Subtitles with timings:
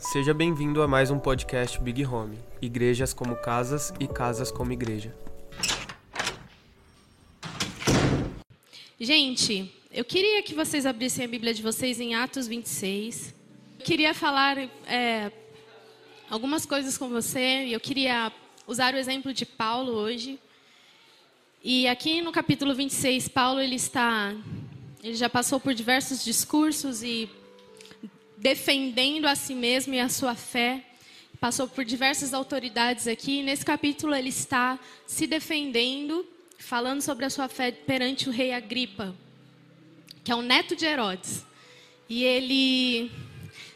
[0.00, 2.38] Seja bem-vindo a mais um podcast Big Home.
[2.60, 5.14] Igrejas como casas e casas como igreja.
[8.98, 13.34] Gente, eu queria que vocês abrissem a Bíblia de vocês em Atos 26.
[13.78, 15.30] Eu queria falar é,
[16.30, 18.32] algumas coisas com você e eu queria
[18.66, 20.40] usar o exemplo de Paulo hoje.
[21.62, 24.34] E aqui no capítulo 26, Paulo ele está
[25.02, 27.28] ele já passou por diversos discursos e
[28.40, 30.82] defendendo a si mesmo e a sua fé.
[31.38, 33.42] Passou por diversas autoridades aqui.
[33.42, 36.26] Nesse capítulo ele está se defendendo,
[36.58, 39.14] falando sobre a sua fé perante o rei Agripa,
[40.24, 41.44] que é o neto de Herodes.
[42.08, 43.10] E ele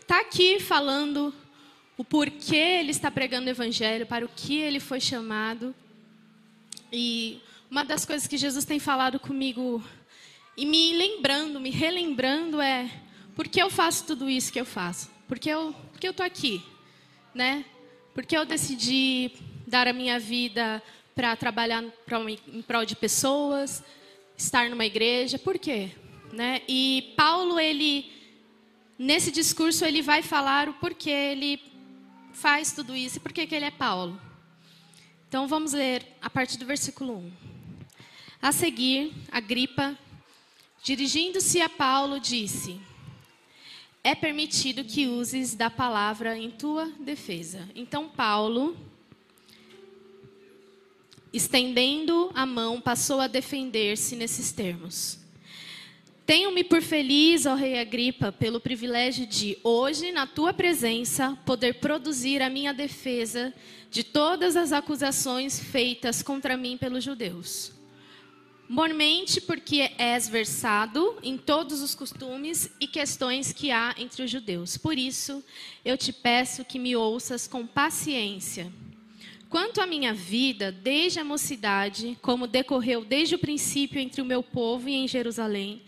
[0.01, 1.33] está aqui falando
[1.97, 5.75] o porquê ele está pregando o evangelho, para o que ele foi chamado.
[6.93, 7.41] E
[7.71, 9.83] uma das coisas que Jesus tem falado comigo
[10.57, 12.91] e me lembrando, me relembrando é
[13.35, 15.11] por que eu faço tudo isso que eu faço?
[15.29, 16.63] Porque eu, porque eu tô aqui,
[17.35, 17.65] né?
[18.15, 19.33] Porque eu decidi
[19.67, 20.83] dar a minha vida
[21.15, 23.83] para trabalhar pra, em prol de pessoas,
[24.37, 25.39] estar numa igreja.
[25.39, 25.91] Por quê?
[26.33, 26.63] Né?
[26.69, 28.13] E Paulo, ele
[28.99, 31.61] nesse discurso ele vai falar o porquê ele
[32.33, 34.21] faz tudo isso e por que ele é Paulo.
[35.29, 37.33] Então vamos ler a partir do versículo 1.
[38.43, 39.99] A seguir, Agripa
[40.85, 42.79] Dirigindo-se a Paulo, disse:
[44.07, 47.67] É permitido que uses da palavra em tua defesa.
[47.75, 48.77] Então, Paulo,
[51.33, 55.19] estendendo a mão, passou a defender-se nesses termos.
[56.27, 62.43] Tenho-me por feliz, ó Rei Agripa, pelo privilégio de, hoje, na tua presença, poder produzir
[62.43, 63.55] a minha defesa
[63.91, 67.74] de todas as acusações feitas contra mim pelos judeus
[68.69, 74.79] Mormente porque és versado em todos os costumes e questões que há entre os judeus.
[74.79, 75.45] Por isso,
[75.85, 78.73] eu te peço que me ouças com paciência.
[79.51, 84.43] Quanto à minha vida, desde a mocidade, como decorreu desde o princípio entre o meu
[84.43, 85.83] povo e em Jerusalém,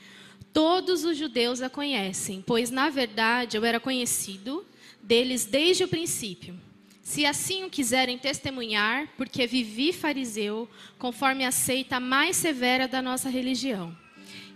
[0.52, 4.64] todos os judeus a conhecem, pois, na verdade, eu era conhecido
[5.02, 6.65] deles desde o princípio.
[7.06, 10.68] Se assim o quiserem testemunhar, porque vivi fariseu,
[10.98, 13.96] conforme a seita mais severa da nossa religião.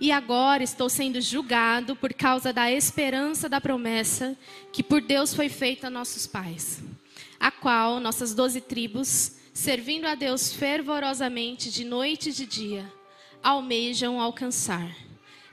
[0.01, 4.37] E agora estou sendo julgado por causa da esperança da promessa
[4.73, 6.83] que por Deus foi feita a nossos pais,
[7.39, 12.93] a qual nossas doze tribos, servindo a Deus fervorosamente de noite e de dia,
[13.41, 14.91] almejam alcançar.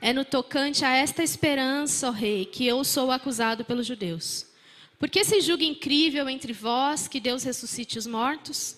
[0.00, 4.47] É no tocante a esta esperança, ó Rei, que eu sou acusado pelos judeus.
[4.98, 8.76] Porque se julga incrível entre vós que Deus ressuscite os mortos?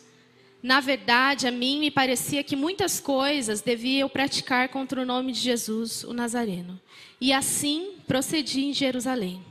[0.62, 5.32] Na verdade, a mim me parecia que muitas coisas devia eu praticar contra o nome
[5.32, 6.78] de Jesus, o Nazareno.
[7.18, 9.42] E assim procedi em Jerusalém.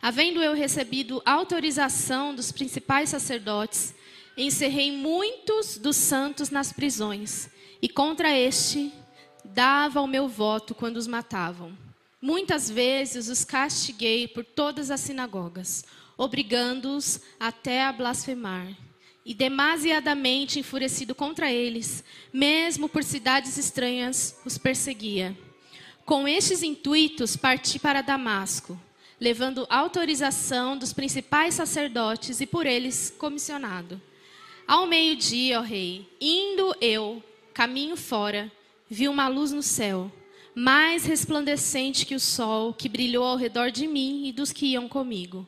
[0.00, 3.92] Havendo eu recebido autorização dos principais sacerdotes,
[4.36, 7.50] encerrei muitos dos santos nas prisões,
[7.82, 8.92] e contra este
[9.44, 11.85] dava o meu voto quando os matavam.
[12.20, 15.84] Muitas vezes os castiguei por todas as sinagogas,
[16.16, 18.68] obrigando-os até a blasfemar.
[19.24, 25.36] E demasiadamente enfurecido contra eles, mesmo por cidades estranhas, os perseguia.
[26.06, 28.80] Com estes intuitos, parti para Damasco,
[29.20, 34.00] levando autorização dos principais sacerdotes e por eles comissionado.
[34.66, 37.22] Ao meio-dia, ó rei, indo eu,
[37.52, 38.50] caminho fora,
[38.88, 40.10] vi uma luz no céu,
[40.58, 44.88] mais resplandecente que o sol, que brilhou ao redor de mim e dos que iam
[44.88, 45.46] comigo.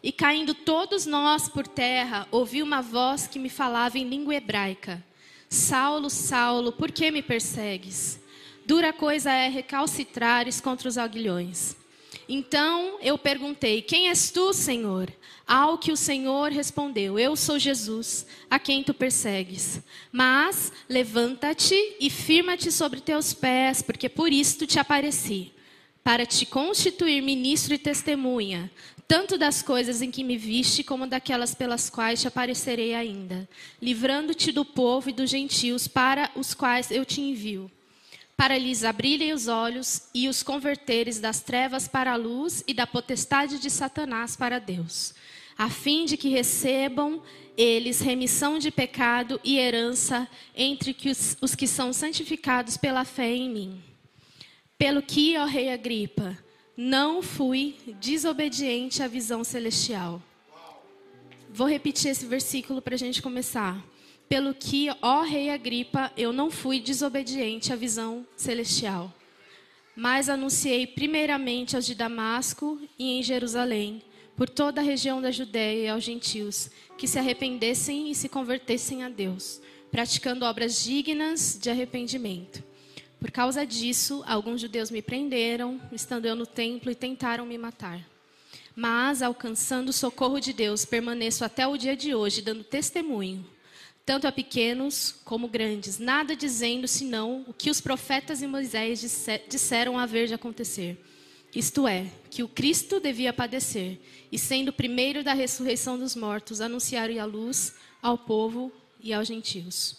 [0.00, 5.04] E caindo todos nós por terra, ouvi uma voz que me falava em língua hebraica:
[5.50, 8.20] Saulo, Saulo, por que me persegues?
[8.64, 11.76] Dura coisa é recalcitrares contra os aguilhões.
[12.28, 15.10] Então eu perguntei: Quem és tu, Senhor?
[15.46, 19.80] Ao que o Senhor respondeu: Eu sou Jesus, a quem tu persegues.
[20.12, 25.52] Mas levanta-te e firma-te sobre teus pés, porque por isto te apareci,
[26.04, 28.70] para te constituir ministro e testemunha,
[29.06, 33.48] tanto das coisas em que me viste, como daquelas pelas quais te aparecerei ainda,
[33.80, 37.70] livrando-te do povo e dos gentios para os quais eu te envio,
[38.38, 42.86] para lhes abrirem os olhos e os converteres das trevas para a luz e da
[42.86, 45.12] potestade de Satanás para Deus,
[45.58, 47.20] a fim de que recebam
[47.56, 53.50] eles remissão de pecado e herança entre os, os que são santificados pela fé em
[53.50, 53.82] mim.
[54.78, 56.38] Pelo que, ó Rei Agripa,
[56.76, 60.22] não fui desobediente à visão celestial.
[61.50, 63.84] Vou repetir esse versículo para a gente começar.
[64.28, 69.12] Pelo que, ó Rei Agripa, eu não fui desobediente à visão celestial,
[69.96, 74.02] mas anunciei primeiramente aos de Damasco e em Jerusalém,
[74.36, 79.02] por toda a região da Judéia e aos gentios que se arrependessem e se convertessem
[79.02, 79.60] a Deus,
[79.90, 82.62] praticando obras dignas de arrependimento.
[83.18, 88.06] Por causa disso, alguns judeus me prenderam, estando eu no templo, e tentaram me matar.
[88.76, 93.44] Mas, alcançando o socorro de Deus, permaneço até o dia de hoje, dando testemunho,
[94.08, 99.98] tanto a pequenos como grandes, nada dizendo senão o que os profetas e Moisés disseram
[99.98, 100.98] haver de acontecer.
[101.54, 104.00] Isto é, que o Cristo devia padecer,
[104.32, 109.28] e sendo o primeiro da ressurreição dos mortos, anunciar a luz ao povo e aos
[109.28, 109.98] gentios.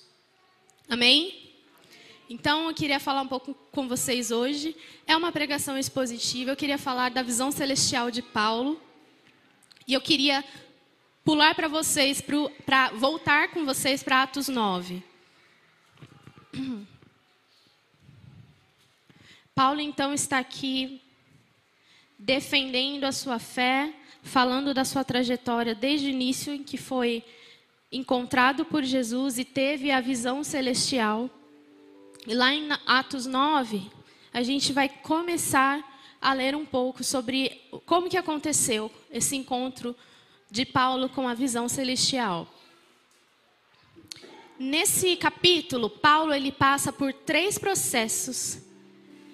[0.90, 1.52] Amém?
[2.28, 4.76] Então, eu queria falar um pouco com vocês hoje.
[5.06, 6.50] É uma pregação expositiva.
[6.50, 8.82] Eu queria falar da visão celestial de Paulo.
[9.88, 10.44] E eu queria
[11.24, 12.22] pular para vocês,
[12.66, 15.04] para voltar com vocês para Atos 9.
[19.54, 21.02] Paulo, então, está aqui
[22.18, 27.24] defendendo a sua fé, falando da sua trajetória desde o início em que foi
[27.92, 31.30] encontrado por Jesus e teve a visão celestial.
[32.28, 33.90] E lá em Atos 9,
[34.34, 35.84] a gente vai começar
[36.22, 39.96] a ler um pouco sobre como que aconteceu esse encontro
[40.50, 42.48] de Paulo com a visão celestial.
[44.58, 48.60] Nesse capítulo, Paulo ele passa por três processos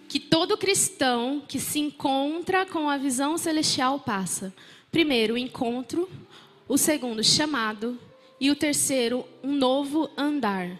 [0.07, 4.53] que todo cristão que se encontra com a visão celestial passa.
[4.91, 6.09] Primeiro, o encontro,
[6.67, 8.00] o segundo, chamado,
[8.39, 10.79] e o terceiro, um novo andar.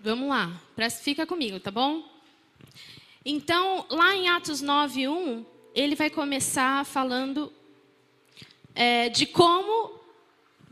[0.00, 0.60] Vamos lá,
[1.02, 2.02] fica comigo, tá bom?
[3.24, 7.52] Então, lá em Atos 9, 1, ele vai começar falando
[8.74, 10.00] é, de como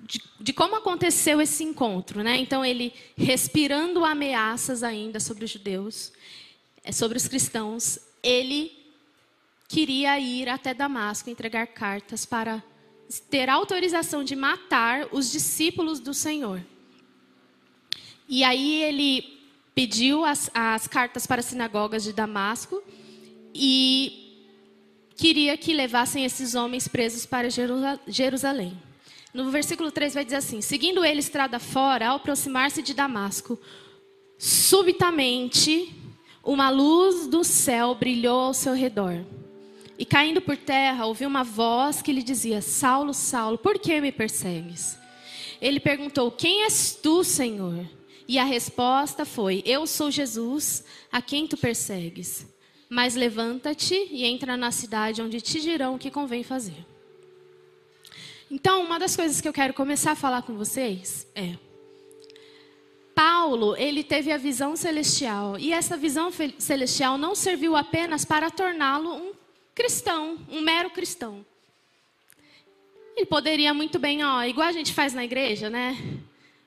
[0.01, 2.37] de, de, como aconteceu esse encontro, né?
[2.39, 6.13] Então ele respirando ameaças ainda sobre os judeus,
[6.83, 8.73] é, sobre os cristãos, ele
[9.69, 12.63] queria ir até Damasco entregar cartas para
[13.31, 16.61] ter autorização de matar os discípulos do Senhor.
[18.29, 19.41] E aí ele
[19.75, 22.83] pediu as, as cartas para as sinagogas de Damasco
[23.55, 24.20] e
[25.21, 27.51] queria que levassem esses homens presos para
[28.09, 28.73] Jerusalém.
[29.35, 33.59] No versículo 3 vai dizer assim: Seguindo ele estrada fora, ao aproximar-se de Damasco,
[34.39, 35.95] subitamente
[36.43, 39.23] uma luz do céu brilhou ao seu redor.
[39.99, 44.11] E caindo por terra, ouviu uma voz que lhe dizia: Saulo, Saulo, por que me
[44.11, 44.99] persegues?
[45.61, 47.85] Ele perguntou: Quem és tu, Senhor?
[48.27, 50.83] E a resposta foi: Eu sou Jesus,
[51.13, 52.50] a quem tu persegues.
[52.91, 56.85] Mas levanta-te e entra na cidade onde te dirão o que convém fazer.
[58.51, 61.55] Então, uma das coisas que eu quero começar a falar com vocês é:
[63.15, 69.15] Paulo, ele teve a visão celestial, e essa visão celestial não serviu apenas para torná-lo
[69.15, 69.33] um
[69.73, 71.47] cristão, um mero cristão.
[73.17, 75.97] Ele poderia muito bem, ó, igual a gente faz na igreja, né?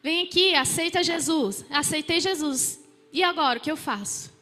[0.02, 1.66] Vem aqui, aceita Jesus.
[1.70, 2.82] Aceitei Jesus.
[3.12, 4.33] E agora, o que eu faço?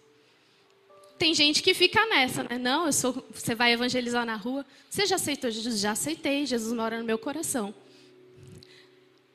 [1.21, 2.57] Tem gente que fica nessa, né?
[2.57, 4.65] Não, eu sou, você vai evangelizar na rua.
[4.89, 5.79] Você já aceitou Jesus?
[5.79, 6.47] Já aceitei.
[6.47, 7.75] Jesus mora no meu coração.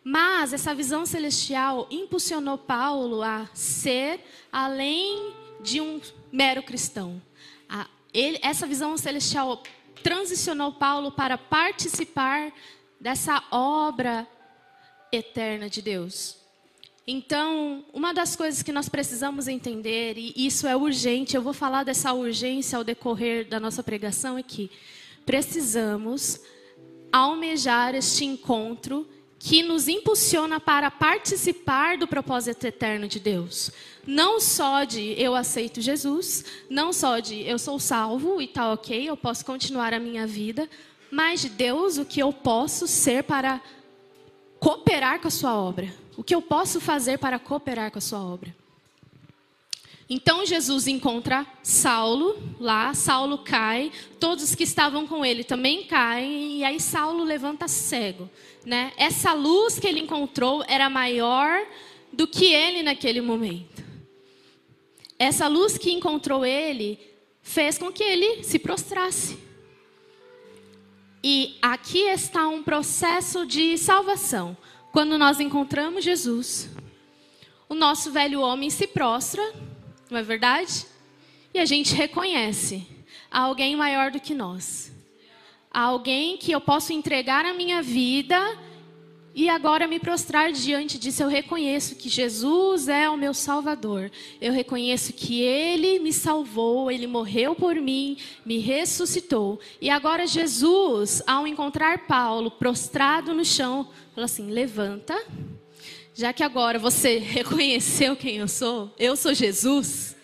[0.03, 4.19] Mas essa visão celestial impulsionou Paulo a ser
[4.50, 6.00] além de um
[6.33, 7.23] mero cristão.
[7.69, 9.62] A, ele, essa visão celestial
[10.03, 12.53] transicionou Paulo para participar
[13.00, 14.27] dessa obra
[15.13, 16.45] eterna de Deus.
[17.08, 21.84] Então, uma das coisas que nós precisamos entender, e isso é urgente, eu vou falar
[21.84, 24.69] dessa urgência ao decorrer da nossa pregação, é que
[25.25, 26.41] precisamos
[27.13, 29.06] almejar este encontro
[29.39, 33.70] que nos impulsiona para participar do propósito eterno de Deus.
[34.05, 39.08] Não só de eu aceito Jesus, não só de eu sou salvo e tá ok,
[39.08, 40.69] eu posso continuar a minha vida,
[41.08, 43.60] mas de Deus, o que eu posso ser para
[44.58, 45.94] cooperar com a sua obra.
[46.17, 48.55] O que eu posso fazer para cooperar com a sua obra?
[50.08, 56.65] Então Jesus encontra Saulo lá, Saulo cai, todos que estavam com ele também caem, e
[56.65, 58.31] aí Saulo levanta cego.
[58.65, 58.93] Né?
[58.96, 61.67] Essa luz que ele encontrou era maior
[62.13, 63.85] do que ele naquele momento.
[65.19, 66.99] Essa luz que encontrou ele
[67.43, 69.39] fez com que ele se prostrasse.
[71.23, 74.56] E aqui está um processo de salvação.
[74.96, 76.70] Quando nós encontramos Jesus,
[77.69, 79.43] o nosso velho homem se prostra,
[80.10, 80.86] não é verdade?
[81.53, 82.82] E a gente reconhece
[83.31, 84.91] há alguém maior do que nós.
[85.70, 88.41] Há alguém que eu posso entregar a minha vida
[89.36, 94.10] e agora me prostrar diante disso, eu reconheço que Jesus é o meu Salvador.
[94.40, 98.16] Eu reconheço que Ele me salvou, Ele morreu por mim,
[98.46, 99.60] me ressuscitou.
[99.78, 105.14] E agora Jesus, ao encontrar Paulo prostrado no chão, falou assim: levanta.
[106.14, 110.16] Já que agora você reconheceu quem eu sou, eu sou Jesus.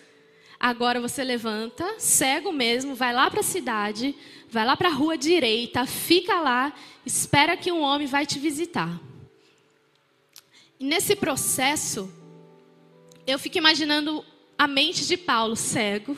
[0.63, 4.15] Agora você levanta, cego mesmo, vai lá para a cidade,
[4.49, 6.71] vai lá para a rua direita, fica lá
[7.05, 8.97] espera que um homem vai te visitar.
[10.79, 12.09] E nesse processo,
[13.27, 14.23] eu fico imaginando
[14.57, 16.15] a mente de Paulo, cego.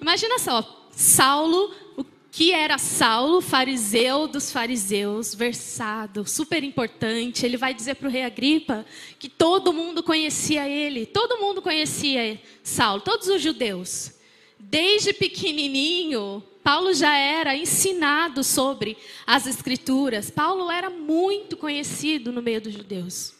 [0.00, 2.02] Imagina só, Saulo, o
[2.32, 7.44] que era Saulo, fariseu dos fariseus, versado, super importante.
[7.44, 8.86] Ele vai dizer para o rei Agripa
[9.18, 14.12] que todo mundo conhecia ele, todo mundo conhecia Saulo, todos os judeus.
[14.58, 18.96] Desde pequenininho, Paulo já era ensinado sobre
[19.26, 20.30] as Escrituras.
[20.30, 23.34] Paulo era muito conhecido no meio dos judeus.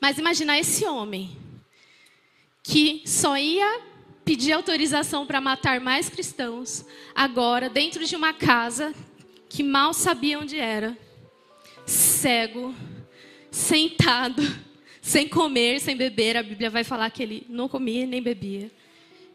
[0.00, 1.36] Mas imagina esse homem
[2.62, 3.93] que só ia
[4.24, 8.94] pedir autorização para matar mais cristãos, agora dentro de uma casa
[9.48, 10.96] que mal sabia onde era,
[11.84, 12.74] cego,
[13.50, 14.42] sentado,
[15.02, 16.36] sem comer, sem beber.
[16.36, 18.70] A Bíblia vai falar que ele não comia nem bebia,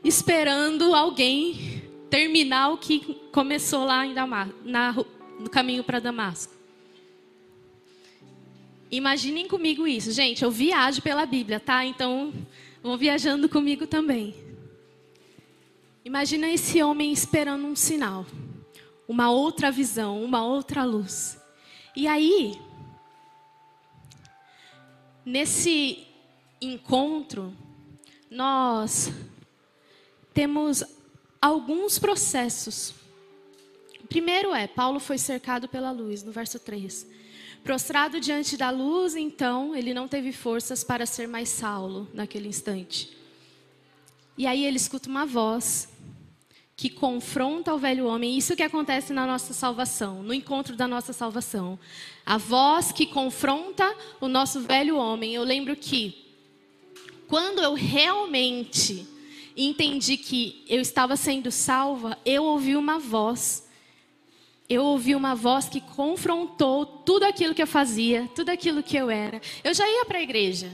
[0.03, 4.93] esperando alguém terminar o que começou lá em Damasco, na,
[5.39, 6.53] no caminho para Damasco.
[8.91, 10.11] Imaginem comigo isso.
[10.11, 11.85] Gente, eu viajo pela Bíblia, tá?
[11.85, 12.33] Então,
[12.81, 14.48] vão viajando comigo também.
[16.09, 18.25] Imagina esse homem esperando um sinal,
[19.07, 21.37] uma outra visão, uma outra luz.
[21.95, 22.59] E aí,
[25.23, 26.07] nesse
[26.59, 27.53] encontro,
[28.27, 29.11] nós
[30.33, 30.83] temos
[31.39, 32.95] alguns processos.
[34.03, 37.05] O primeiro é: Paulo foi cercado pela luz, no verso 3.
[37.63, 43.15] Prostrado diante da luz, então, ele não teve forças para ser mais Saulo naquele instante.
[44.35, 45.98] E aí ele escuta uma voz
[46.79, 48.37] que confronta o velho homem.
[48.37, 51.77] Isso que acontece na nossa salvação, no encontro da nossa salvação.
[52.25, 55.35] A voz que confronta o nosso velho homem.
[55.35, 56.25] Eu lembro que
[57.27, 59.05] quando eu realmente
[59.57, 63.67] entendi que eu estava sendo salva, eu ouvi uma voz.
[64.69, 69.09] Eu ouvi uma voz que confrontou tudo aquilo que eu fazia, tudo aquilo que eu
[69.09, 69.41] era.
[69.65, 70.71] Eu já ia para a igreja.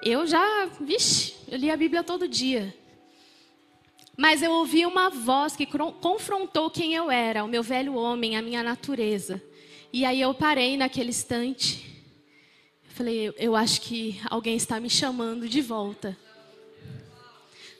[0.00, 2.72] Eu já, vixe, eu li a Bíblia todo dia.
[4.20, 8.42] Mas eu ouvi uma voz que confrontou quem eu era, o meu velho homem, a
[8.42, 9.40] minha natureza.
[9.92, 11.86] E aí eu parei naquele instante.
[12.88, 16.18] Falei, eu, eu acho que alguém está me chamando de volta.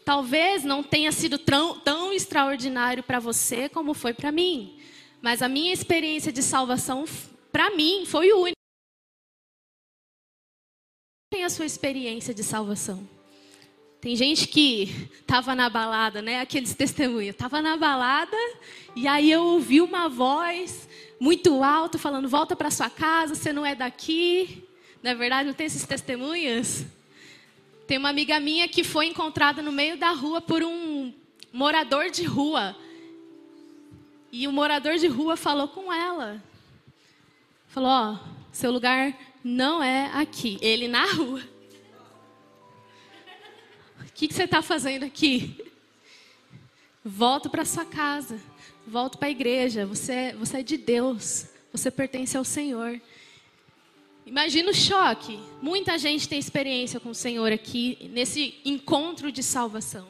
[0.04, 4.80] Talvez não tenha sido tão, tão extraordinário para você como foi para mim.
[5.20, 7.04] Mas a minha experiência de salvação,
[7.50, 8.54] para mim, foi única.
[11.32, 13.17] Tem a sua experiência de salvação.
[14.00, 16.40] Tem gente que estava na balada, né?
[16.40, 17.30] Aqueles testemunhos.
[17.30, 18.36] Estava na balada
[18.94, 20.88] e aí eu ouvi uma voz
[21.18, 24.62] muito alta falando: volta para sua casa, você não é daqui.
[25.02, 26.84] Na é verdade, não tem esses testemunhos?
[27.88, 31.12] Tem uma amiga minha que foi encontrada no meio da rua por um
[31.52, 32.76] morador de rua.
[34.30, 36.40] E o morador de rua falou com ela.
[37.66, 38.18] Falou: Ó, oh,
[38.52, 39.12] seu lugar
[39.42, 40.56] não é aqui.
[40.60, 41.57] Ele na rua.
[44.18, 45.64] Que, que você está fazendo aqui?
[47.04, 48.40] Volta para sua casa.
[48.84, 49.86] Volta para a igreja.
[49.86, 51.46] Você, você é de Deus.
[51.70, 53.00] Você pertence ao Senhor.
[54.26, 55.38] Imagina o choque.
[55.62, 60.08] Muita gente tem experiência com o Senhor aqui nesse encontro de salvação.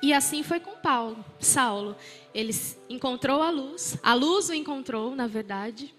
[0.00, 1.96] E assim foi com Paulo, Saulo.
[2.32, 2.54] Ele
[2.88, 5.92] encontrou a luz, a luz o encontrou, na verdade.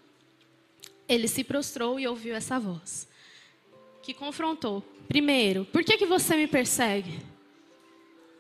[1.09, 3.10] Ele se prostrou e ouviu essa voz
[4.01, 4.83] que confrontou.
[5.07, 7.19] Primeiro, por que que você me persegue?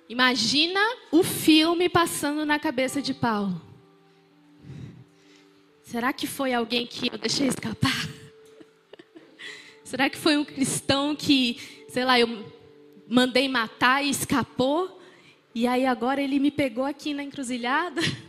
[0.07, 0.79] Imagina
[1.11, 3.61] o filme passando na cabeça de Paulo.
[5.83, 8.09] Será que foi alguém que eu deixei escapar?
[9.83, 12.45] Será que foi um cristão que, sei lá, eu
[13.07, 14.99] mandei matar e escapou?
[15.53, 18.01] E aí agora ele me pegou aqui na encruzilhada?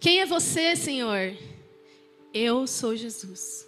[0.00, 1.34] Quem é você, Senhor?
[2.32, 3.66] Eu sou Jesus.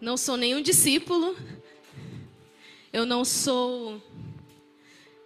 [0.00, 1.36] Não sou nenhum discípulo.
[2.92, 4.00] Eu não sou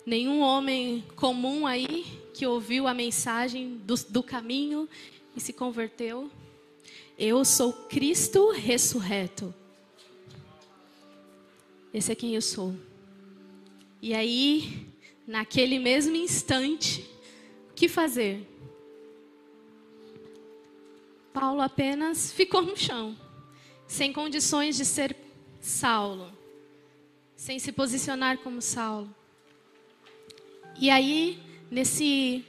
[0.06, 4.88] nenhum homem comum aí que ouviu a mensagem do, do caminho
[5.36, 6.30] e se converteu.
[7.18, 9.54] Eu sou Cristo ressurreto.
[11.92, 12.74] Esse é quem eu sou.
[14.00, 14.86] E aí,
[15.26, 17.08] naquele mesmo instante,
[17.70, 18.48] o que fazer?
[21.32, 23.16] Paulo apenas ficou no chão,
[23.92, 25.14] sem condições de ser
[25.60, 26.32] Saulo,
[27.36, 29.14] sem se posicionar como Saulo.
[30.80, 31.38] E aí,
[31.70, 32.42] nesse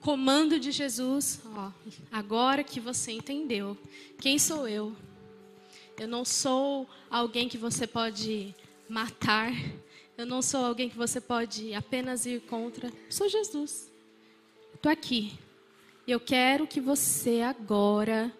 [0.00, 1.72] comando de Jesus, ó,
[2.12, 3.76] agora que você entendeu
[4.20, 4.94] quem sou eu,
[5.98, 8.54] eu não sou alguém que você pode
[8.88, 9.52] matar,
[10.16, 13.90] eu não sou alguém que você pode apenas ir contra, eu sou Jesus.
[14.72, 15.32] Estou aqui.
[16.06, 18.32] Eu quero que você agora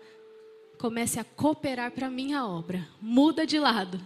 [0.79, 2.87] comece a cooperar para a minha obra.
[3.01, 4.01] Muda de lado.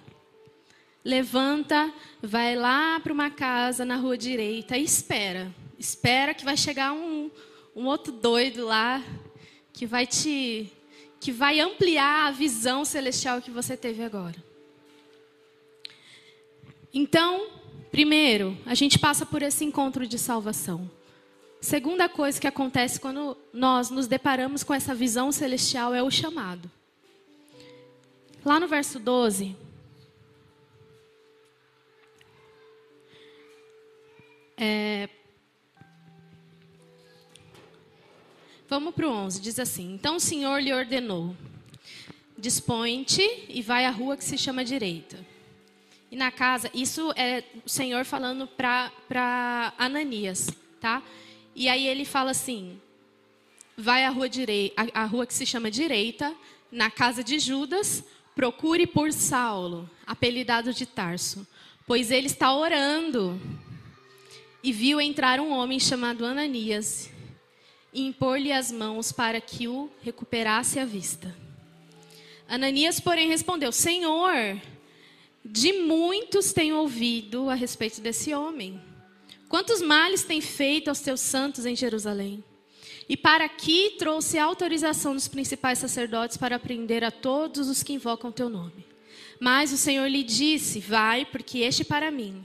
[1.04, 5.54] Levanta, vai lá para uma casa na rua direita e espera.
[5.78, 7.30] Espera que vai chegar um,
[7.74, 9.02] um outro doido lá
[9.72, 10.72] que vai te
[11.20, 14.36] que vai ampliar a visão celestial que você teve agora.
[16.94, 17.48] Então,
[17.90, 20.88] primeiro, a gente passa por esse encontro de salvação.
[21.60, 26.70] Segunda coisa que acontece quando nós nos deparamos com essa visão celestial é o chamado.
[28.44, 29.56] Lá no verso 12.
[34.56, 35.08] É,
[38.68, 39.40] vamos para o 11.
[39.40, 41.34] Diz assim: Então o Senhor lhe ordenou:
[42.36, 45.18] Dispõe-te e vai à rua que se chama direita.
[46.10, 50.48] E na casa, isso é o Senhor falando para Ananias,
[50.80, 51.02] tá?
[51.58, 52.80] E aí ele fala assim:
[53.76, 56.32] vai à rua, direita, a, a rua que se chama direita,
[56.70, 61.44] na casa de Judas, procure por Saulo, apelidado de Tarso,
[61.84, 63.40] pois ele está orando.
[64.62, 67.10] E viu entrar um homem chamado Ananias
[67.92, 71.36] e impor-lhe as mãos para que o recuperasse a vista.
[72.48, 74.60] Ananias, porém, respondeu: Senhor,
[75.44, 78.80] de muitos tenho ouvido a respeito desse homem
[79.48, 82.44] Quantos males tem feito aos teus santos em Jerusalém?
[83.08, 87.94] E para aqui trouxe a autorização dos principais sacerdotes para prender a todos os que
[87.94, 88.86] invocam teu nome.
[89.40, 92.44] Mas o Senhor lhe disse: Vai, porque este para mim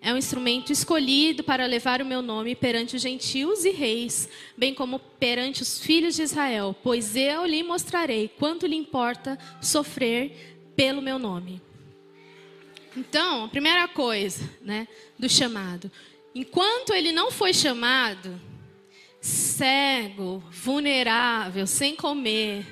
[0.00, 4.74] é um instrumento escolhido para levar o meu nome perante os gentios e reis, bem
[4.74, 11.00] como perante os filhos de Israel, pois eu lhe mostrarei quanto lhe importa sofrer pelo
[11.00, 11.62] meu nome.
[12.96, 15.90] Então, a primeira coisa, né, do chamado.
[16.34, 18.40] Enquanto ele não foi chamado,
[19.20, 22.64] cego, vulnerável, sem comer,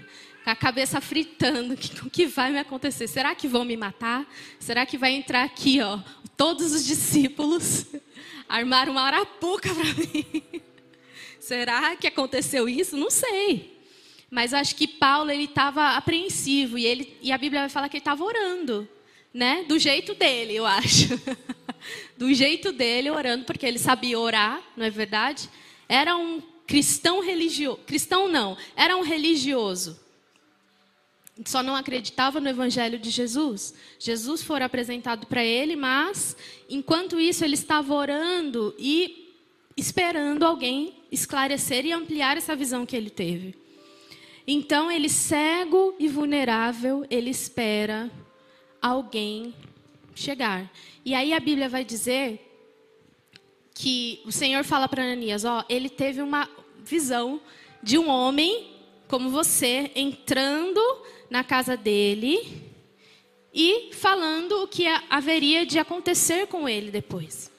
[0.43, 3.07] com a cabeça fritando, o que, que vai me acontecer?
[3.07, 4.27] Será que vão me matar?
[4.59, 6.01] Será que vai entrar aqui, ó,
[6.37, 7.87] todos os discípulos
[8.49, 10.43] armaram uma arapuca para mim?
[11.39, 12.97] Será que aconteceu isso?
[12.97, 13.79] Não sei.
[14.31, 17.97] Mas acho que Paulo ele estava apreensivo e ele e a Bíblia vai falar que
[17.97, 18.89] ele estava orando,
[19.35, 19.65] né?
[19.65, 21.09] Do jeito dele, eu acho.
[22.21, 25.49] do jeito dele, orando, porque ele sabia orar, não é verdade?
[25.89, 27.81] Era um cristão religioso.
[27.87, 29.99] Cristão não, era um religioso.
[31.47, 33.73] Só não acreditava no evangelho de Jesus.
[33.99, 36.37] Jesus foi apresentado para ele, mas
[36.69, 39.33] enquanto isso ele estava orando e
[39.75, 43.55] esperando alguém esclarecer e ampliar essa visão que ele teve.
[44.47, 48.11] Então ele cego e vulnerável, ele espera
[48.83, 49.55] alguém
[50.21, 50.71] chegar.
[51.05, 52.47] E aí a Bíblia vai dizer
[53.75, 56.49] que o Senhor fala para Ananias, ó, ele teve uma
[56.85, 57.41] visão
[57.83, 58.75] de um homem
[59.09, 60.81] como você entrando
[61.29, 62.71] na casa dele
[63.53, 67.51] e falando o que haveria de acontecer com ele depois.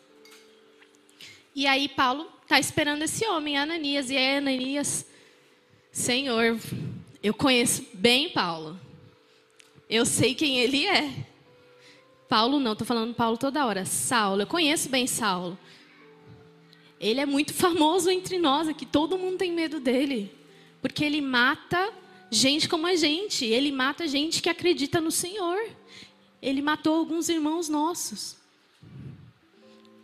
[1.53, 5.05] E aí Paulo está esperando esse homem, Ananias, e aí Ananias,
[5.91, 6.57] Senhor,
[7.21, 8.79] eu conheço bem Paulo.
[9.89, 11.30] Eu sei quem ele é.
[12.31, 13.83] Paulo não, estou falando Paulo toda hora.
[13.83, 15.59] Saulo, eu conheço bem Saulo.
[16.97, 20.33] Ele é muito famoso entre nós aqui, todo mundo tem medo dele.
[20.81, 21.91] Porque ele mata
[22.29, 25.59] gente como a gente, ele mata gente que acredita no Senhor.
[26.41, 28.37] Ele matou alguns irmãos nossos.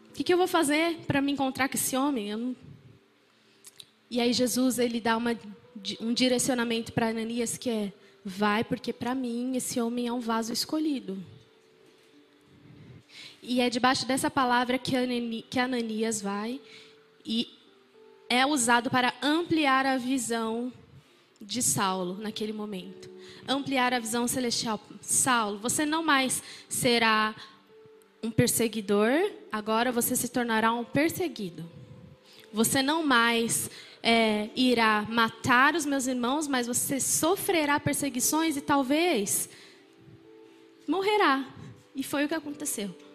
[0.10, 2.36] O que, que eu vou fazer para me encontrar com esse homem?
[2.36, 2.54] Não...
[4.12, 5.34] E aí Jesus ele dá uma,
[6.02, 7.94] um direcionamento para Ananias que é:
[8.26, 11.18] vai, porque para mim esse homem é um vaso escolhido.
[13.50, 14.94] E é debaixo dessa palavra que
[15.58, 16.60] Ananias vai
[17.26, 17.48] e
[18.28, 20.70] é usado para ampliar a visão
[21.40, 23.10] de Saulo naquele momento.
[23.48, 24.82] Ampliar a visão celestial.
[25.00, 27.34] Saulo, você não mais será
[28.22, 29.14] um perseguidor,
[29.50, 31.64] agora você se tornará um perseguido.
[32.52, 33.72] Você não mais
[34.04, 39.48] é, irá matar os meus irmãos, mas você sofrerá perseguições e talvez
[40.86, 41.48] morrerá.
[41.96, 43.07] E foi o que aconteceu.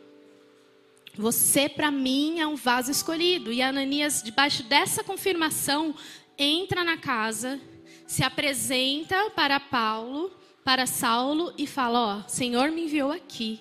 [1.14, 3.52] Você, para mim, é um vaso escolhido.
[3.52, 5.94] E Ananias, debaixo dessa confirmação,
[6.38, 7.60] entra na casa,
[8.06, 10.30] se apresenta para Paulo,
[10.64, 13.60] para Saulo e fala: Ó, Senhor me enviou aqui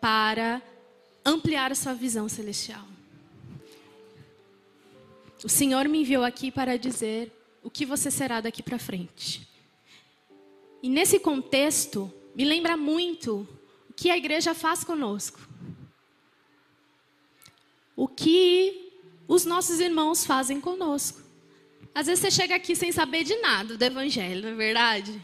[0.00, 0.62] para
[1.24, 2.86] ampliar a sua visão celestial.
[5.42, 9.48] O Senhor me enviou aqui para dizer o que você será daqui para frente.
[10.82, 13.48] E nesse contexto, me lembra muito
[13.88, 15.49] o que a igreja faz conosco.
[17.96, 18.90] O que
[19.30, 21.22] os nossos irmãos fazem conosco.
[21.94, 25.22] Às vezes você chega aqui sem saber de nada do evangelho, não é verdade?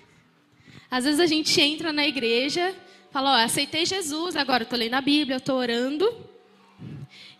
[0.88, 2.72] Às vezes a gente entra na igreja,
[3.10, 6.08] fala, ó, aceitei Jesus, agora estou lendo a Bíblia, estou orando.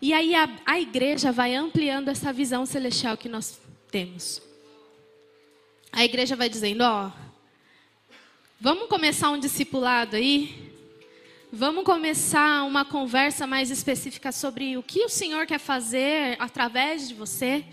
[0.02, 4.42] E aí a, a igreja vai ampliando essa visão celestial que nós temos.
[5.92, 7.12] A igreja vai dizendo, ó,
[8.60, 10.65] vamos começar um discipulado aí?
[11.58, 17.14] Vamos começar uma conversa mais específica sobre o que o Senhor quer fazer através de
[17.14, 17.64] você?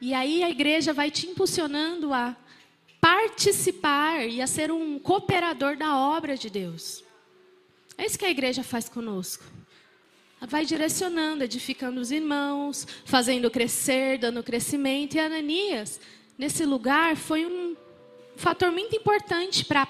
[0.00, 2.36] E aí a igreja vai te impulsionando a
[3.00, 7.02] participar e a ser um cooperador da obra de Deus.
[7.98, 9.42] É isso que a igreja faz conosco.
[10.40, 15.16] Ela vai direcionando, edificando os irmãos, fazendo crescer, dando crescimento.
[15.16, 16.00] E Ananias,
[16.38, 17.74] nesse lugar, foi um
[18.36, 19.84] fator muito importante para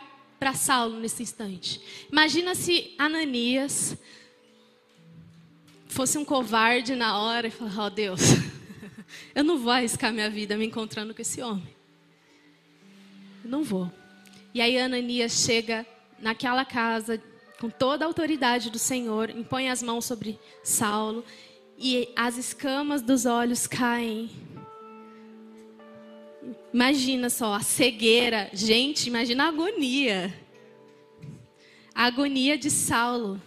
[0.54, 1.80] Saulo nesse instante.
[2.10, 3.96] Imagina se Ananias
[5.86, 8.20] fosse um covarde na hora e falasse: Oh Deus,
[9.34, 11.68] eu não vou arriscar minha vida me encontrando com esse homem.
[13.44, 13.92] Eu não vou.
[14.54, 15.86] E aí Ananias chega
[16.18, 17.22] naquela casa
[17.60, 21.22] com toda a autoridade do Senhor, impõe as mãos sobre Saulo
[21.76, 24.30] e as escamas dos olhos caem.
[26.72, 30.34] Imagina só a cegueira, gente, imagina a agonia.
[31.94, 33.40] A agonia de Saulo,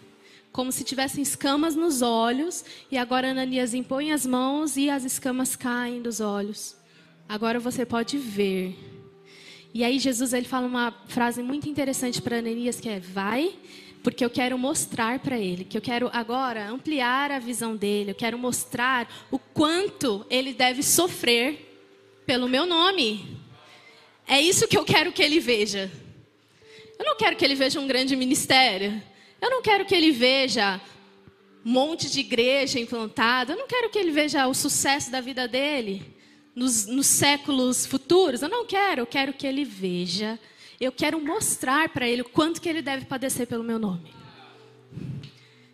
[0.52, 5.56] como se tivessem escamas nos olhos, e agora Ananias impõe as mãos e as escamas
[5.56, 6.76] caem dos olhos.
[7.28, 8.78] Agora você pode ver.
[9.72, 13.54] E aí Jesus ele fala uma frase muito interessante para Ananias que é: "Vai
[14.04, 18.14] porque eu quero mostrar para ele, que eu quero agora ampliar a visão dele, eu
[18.14, 21.73] quero mostrar o quanto ele deve sofrer
[22.26, 23.38] pelo meu nome.
[24.26, 25.90] É isso que eu quero que ele veja.
[26.98, 29.02] Eu não quero que ele veja um grande ministério.
[29.40, 30.80] Eu não quero que ele veja
[31.64, 33.52] um monte de igreja implantada.
[33.52, 36.02] Eu não quero que ele veja o sucesso da vida dele
[36.54, 38.42] nos, nos séculos futuros.
[38.42, 39.02] Eu não quero.
[39.02, 40.38] Eu quero que ele veja
[40.80, 44.12] eu quero mostrar para ele o quanto que ele deve padecer pelo meu nome.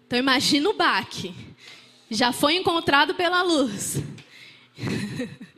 [0.07, 1.35] Então imagina o baque.
[2.11, 3.99] Já foi encontrado pela luz.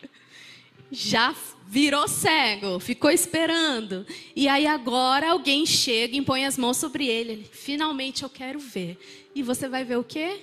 [0.95, 1.35] Já
[1.67, 4.07] virou cego, ficou esperando.
[4.37, 7.33] E aí agora alguém chega e põe as mãos sobre ele.
[7.33, 7.49] ele.
[7.51, 8.99] Finalmente eu quero ver.
[9.35, 10.43] E você vai ver o quê?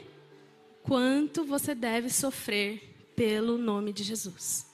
[0.82, 2.82] Quanto você deve sofrer
[3.16, 4.66] pelo nome de Jesus.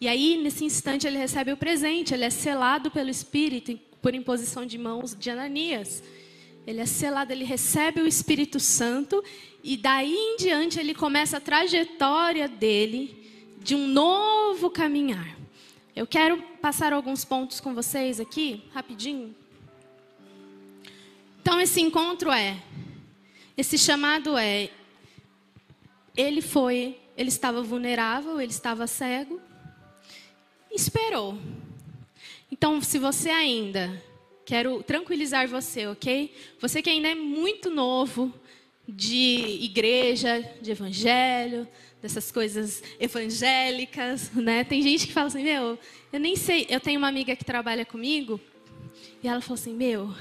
[0.00, 4.64] E aí, nesse instante, ele recebe o presente, ele é selado pelo Espírito por imposição
[4.64, 6.02] de mãos de Ananias.
[6.66, 9.22] Ele é selado, ele recebe o Espírito Santo
[9.62, 13.25] e daí em diante ele começa a trajetória dele
[13.66, 15.36] de um novo caminhar.
[15.94, 19.34] Eu quero passar alguns pontos com vocês aqui, rapidinho.
[21.42, 22.62] Então, esse encontro é,
[23.56, 24.70] esse chamado é,
[26.16, 29.40] ele foi, ele estava vulnerável, ele estava cego,
[30.72, 31.36] esperou.
[32.52, 34.00] Então, se você ainda,
[34.44, 36.32] quero tranquilizar você, ok?
[36.60, 38.32] Você que ainda é muito novo
[38.88, 41.66] de igreja, de evangelho,
[42.06, 44.64] dessas coisas evangélicas, né?
[44.64, 45.78] Tem gente que fala assim, meu,
[46.12, 46.66] eu nem sei.
[46.70, 48.40] Eu tenho uma amiga que trabalha comigo
[49.22, 50.14] e ela falou assim, meu,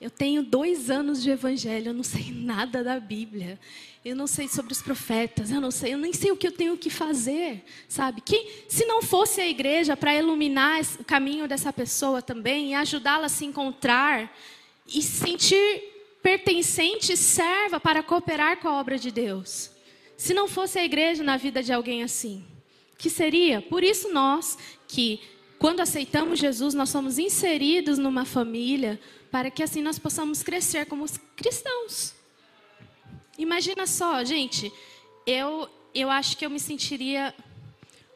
[0.00, 3.58] eu tenho dois anos de evangelho, eu não sei nada da Bíblia
[4.04, 6.52] eu não sei sobre os profetas, eu não sei, eu nem sei o que eu
[6.52, 8.20] tenho que fazer, sabe?
[8.20, 13.26] Que se não fosse a igreja para iluminar o caminho dessa pessoa também e ajudá-la
[13.26, 14.30] a se encontrar
[14.86, 19.70] e sentir pertencente, serva para cooperar com a obra de Deus.
[20.16, 22.44] Se não fosse a igreja na vida de alguém assim,
[22.98, 23.60] que seria?
[23.60, 24.56] Por isso nós
[24.88, 25.20] que
[25.58, 29.00] quando aceitamos Jesus, nós somos inseridos numa família
[29.30, 32.14] para que assim nós possamos crescer como cristãos.
[33.38, 34.72] Imagina só, gente,
[35.26, 37.34] eu, eu acho que eu me sentiria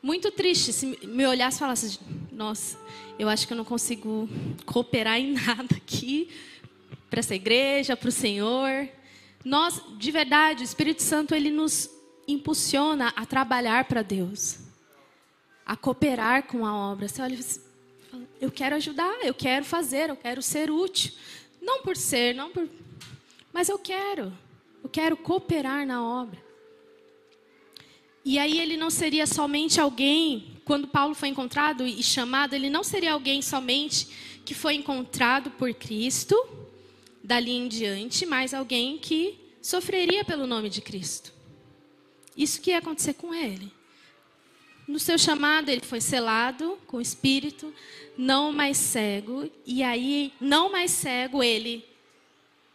[0.02, 1.98] muito triste se me olhasse e falasse:
[2.30, 2.78] Nossa,
[3.18, 4.28] eu acho que eu não consigo
[4.64, 6.28] cooperar em nada aqui
[7.10, 8.88] para essa igreja, para o Senhor.
[9.48, 11.88] Nós, de verdade, o Espírito Santo ele nos
[12.28, 14.58] impulsiona a trabalhar para Deus,
[15.64, 17.08] a cooperar com a obra.
[17.08, 17.38] Você olha
[18.42, 21.14] eu quero ajudar, eu quero fazer, eu quero ser útil.
[21.62, 22.68] Não por ser, não por.
[23.50, 24.30] Mas eu quero.
[24.84, 26.38] Eu quero cooperar na obra.
[28.22, 32.84] E aí ele não seria somente alguém, quando Paulo foi encontrado e chamado, ele não
[32.84, 36.36] seria alguém somente que foi encontrado por Cristo,
[37.28, 41.30] dali em diante, mas alguém que sofreria pelo nome de Cristo.
[42.34, 43.70] Isso que ia acontecer com ele.
[44.86, 47.70] No seu chamado, ele foi selado com o Espírito,
[48.16, 51.84] não mais cego, e aí, não mais cego, ele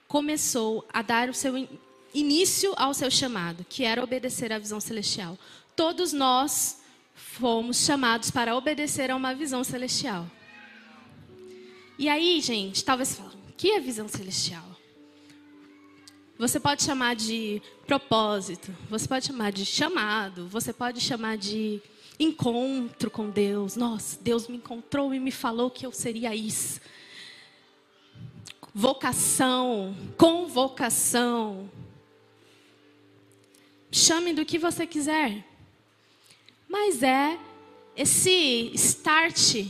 [0.07, 1.67] começou a dar o seu
[2.13, 5.35] início ao seu chamado, que era obedecer à visão celestial.
[5.75, 6.79] Todos nós
[7.15, 10.29] fomos chamados para obedecer a uma visão celestial.
[11.97, 14.75] E aí, gente, talvez o que é visão celestial?
[16.37, 21.81] Você pode chamar de propósito, você pode chamar de chamado, você pode chamar de
[22.19, 23.77] encontro com Deus.
[23.77, 26.81] Nossa, Deus me encontrou e me falou que eu seria isso.
[28.75, 31.71] Vocação, convocação.
[33.89, 35.41] Chame do que você quiser.
[36.67, 37.39] Mas é
[37.95, 39.67] esse start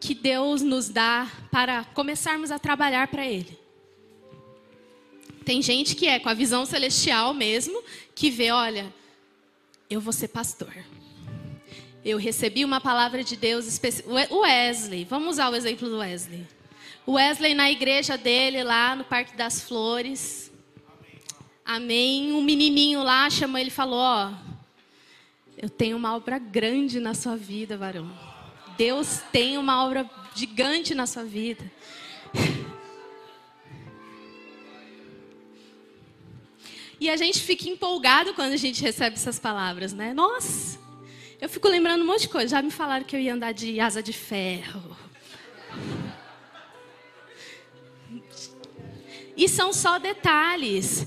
[0.00, 3.58] que Deus nos dá para começarmos a trabalhar para Ele.
[5.44, 7.82] Tem gente que é com a visão celestial mesmo,
[8.14, 8.92] que vê, olha,
[9.88, 10.74] eu vou ser pastor.
[12.04, 14.34] Eu recebi uma palavra de Deus específica.
[14.34, 16.46] Wesley, vamos usar o exemplo do Wesley.
[17.06, 20.52] Wesley na igreja dele lá no Parque das Flores.
[21.64, 22.32] Amém.
[22.32, 24.32] Um menininho lá chamou ele e falou: Ó,
[25.56, 28.27] eu tenho uma obra grande na sua vida, varão.
[28.78, 31.64] Deus tem uma obra gigante na sua vida.
[37.00, 40.14] E a gente fica empolgado quando a gente recebe essas palavras, né?
[40.14, 40.78] Nossa,
[41.40, 42.48] eu fico lembrando um monte de coisa.
[42.48, 44.96] Já me falaram que eu ia andar de asa de ferro.
[49.36, 51.06] E são só detalhes.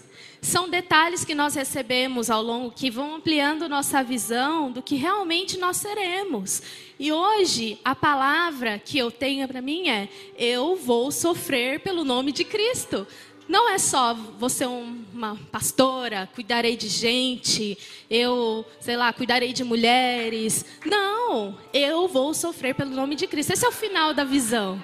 [0.51, 5.57] São detalhes que nós recebemos ao longo que vão ampliando nossa visão do que realmente
[5.57, 6.61] nós seremos.
[6.99, 12.33] E hoje a palavra que eu tenho para mim é: eu vou sofrer pelo nome
[12.33, 13.07] de Cristo.
[13.47, 17.77] Não é só você uma pastora, cuidarei de gente,
[18.09, 20.65] eu, sei lá, cuidarei de mulheres.
[20.85, 23.53] Não, eu vou sofrer pelo nome de Cristo.
[23.53, 24.83] Esse é o final da visão.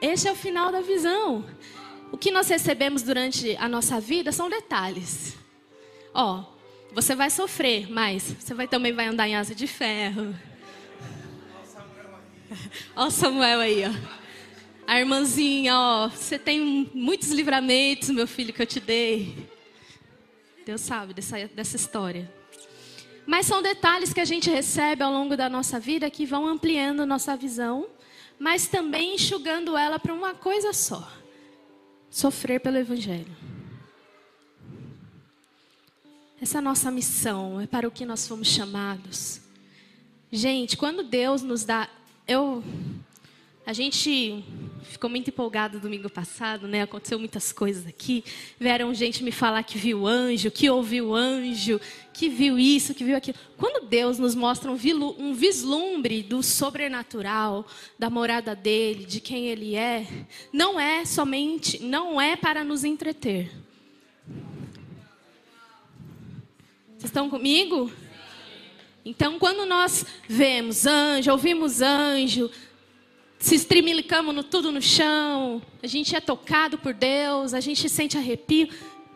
[0.00, 1.44] Esse é o final da visão.
[2.12, 5.34] O que nós recebemos durante a nossa vida são detalhes.
[6.12, 6.44] Ó,
[6.92, 10.34] você vai sofrer, mas você vai, também vai andar em asa de ferro.
[12.94, 14.22] Olha o Samuel aí, ó.
[14.86, 19.48] A irmãzinha, ó, você tem muitos livramentos, meu filho, que eu te dei.
[20.66, 22.30] Deus sabe dessa, dessa história.
[23.24, 27.06] Mas são detalhes que a gente recebe ao longo da nossa vida que vão ampliando
[27.06, 27.86] nossa visão,
[28.38, 31.10] mas também enxugando ela para uma coisa só:
[32.12, 33.34] sofrer pelo Evangelho.
[36.40, 39.40] Essa é a nossa missão, é para o que nós fomos chamados.
[40.30, 41.88] Gente, quando Deus nos dá.
[42.26, 42.62] Eu
[43.64, 44.44] a gente
[44.82, 46.82] ficou muito empolgado domingo passado, né?
[46.82, 48.24] Aconteceu muitas coisas aqui.
[48.58, 51.80] Vieram gente me falar que viu anjo, que ouviu anjo,
[52.12, 53.38] que viu isso, que viu aquilo.
[53.56, 57.64] Quando Deus nos mostra um vislumbre do sobrenatural,
[57.96, 60.06] da morada dele, de quem ele é,
[60.52, 63.48] não é somente, não é para nos entreter.
[66.98, 67.90] Vocês estão comigo?
[69.04, 72.50] Então, quando nós vemos anjo, ouvimos anjo,
[73.42, 78.16] se estrimilicamos no, tudo no chão, a gente é tocado por Deus, a gente sente
[78.16, 78.68] arrepio.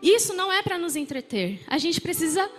[0.03, 1.61] Isso não é para nos entreter.
[1.69, 2.51] A gente precisa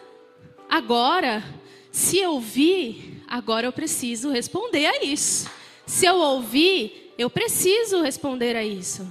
[0.70, 1.44] agora,
[1.92, 5.52] se eu ouvir, agora eu preciso responder a isso.
[5.86, 9.06] Se eu ouvir, eu preciso responder a isso.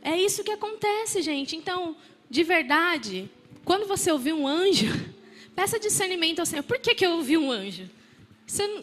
[0.00, 1.56] É isso que acontece, gente.
[1.56, 1.96] Então,
[2.30, 3.28] de verdade,
[3.64, 4.86] quando você ouvir um anjo,
[5.52, 6.62] peça discernimento ao Senhor.
[6.62, 7.90] Por que, que eu ouvi um anjo?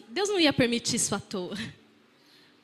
[0.08, 1.56] Deus não ia permitir isso à toa.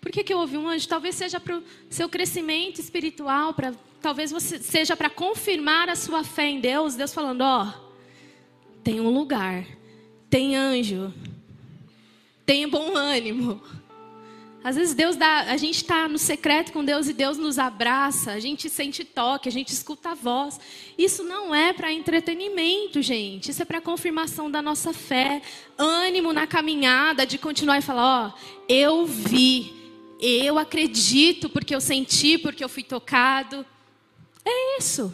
[0.00, 0.86] Por que, que eu ouvi um anjo?
[0.86, 6.22] Talvez seja para o seu crescimento espiritual, para, talvez você, seja para confirmar a sua
[6.22, 6.94] fé em Deus.
[6.94, 7.72] Deus falando: ó,
[8.82, 9.66] tem um lugar,
[10.28, 11.12] tem anjo,
[12.44, 13.62] tem bom ânimo.
[14.64, 18.33] Às vezes Deus dá, a gente está no secreto com Deus e Deus nos abraça,
[18.33, 20.59] a gente sente toque, a gente escuta a voz.
[20.96, 23.50] Isso não é para entretenimento, gente.
[23.50, 25.42] Isso é para confirmação da nossa fé,
[25.77, 29.70] ânimo na caminhada, de continuar e falar: ó, eu vi,
[30.18, 33.66] eu acredito porque eu senti, porque eu fui tocado.
[34.46, 35.12] É isso.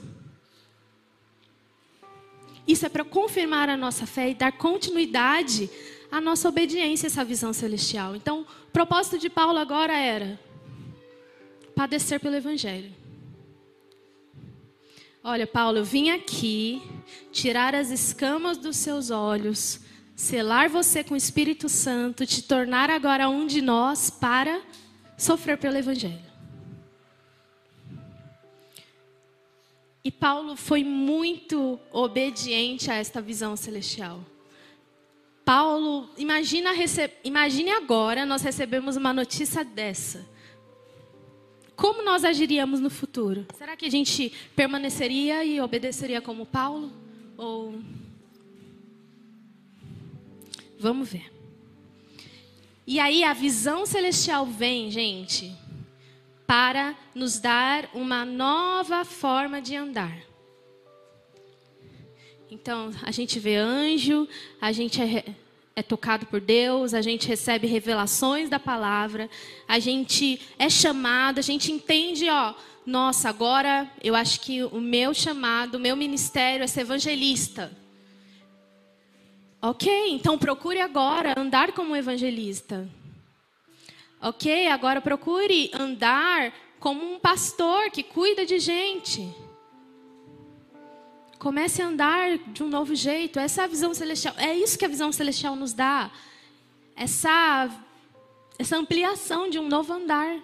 [2.68, 5.68] Isso é para confirmar a nossa fé e dar continuidade
[6.10, 8.16] à nossa obediência a essa visão celestial.
[8.16, 10.38] Então, o propósito de Paulo agora era
[11.74, 12.92] padecer pelo Evangelho.
[15.22, 16.82] Olha, Paulo, eu vim aqui
[17.30, 19.80] tirar as escamas dos seus olhos,
[20.16, 24.62] selar você com o Espírito Santo, te tornar agora um de nós para
[25.16, 26.30] sofrer pelo Evangelho.
[30.02, 34.24] E Paulo foi muito obediente a esta visão celestial.
[35.50, 36.70] Paulo, imagina,
[37.24, 40.24] imagine agora nós recebemos uma notícia dessa.
[41.74, 43.44] Como nós agiríamos no futuro?
[43.58, 46.92] Será que a gente permaneceria e obedeceria como Paulo?
[47.36, 47.82] Ou.
[50.78, 51.32] Vamos ver.
[52.86, 55.52] E aí a visão celestial vem, gente,
[56.46, 60.29] para nos dar uma nova forma de andar.
[62.50, 64.26] Então, a gente vê anjo,
[64.60, 65.24] a gente é,
[65.76, 69.30] é, tocado por Deus, a gente recebe revelações da palavra,
[69.68, 72.52] a gente é chamado, a gente entende, ó,
[72.84, 77.70] nossa, agora eu acho que o meu chamado, o meu ministério é ser evangelista.
[79.62, 82.88] Ok, então procure agora andar como evangelista.
[84.20, 89.32] Ok, agora procure andar como um pastor que cuida de gente.
[91.40, 93.38] Comece a andar de um novo jeito.
[93.38, 94.34] Essa é a visão celestial.
[94.36, 96.10] É isso que a visão celestial nos dá.
[96.94, 97.70] Essa,
[98.58, 100.38] essa ampliação de um novo andar.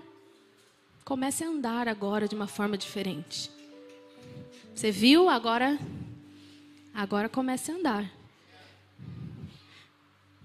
[1.05, 3.51] Comece a andar agora de uma forma diferente.
[4.75, 5.29] Você viu?
[5.29, 5.79] Agora,
[6.95, 8.11] agora comece a andar.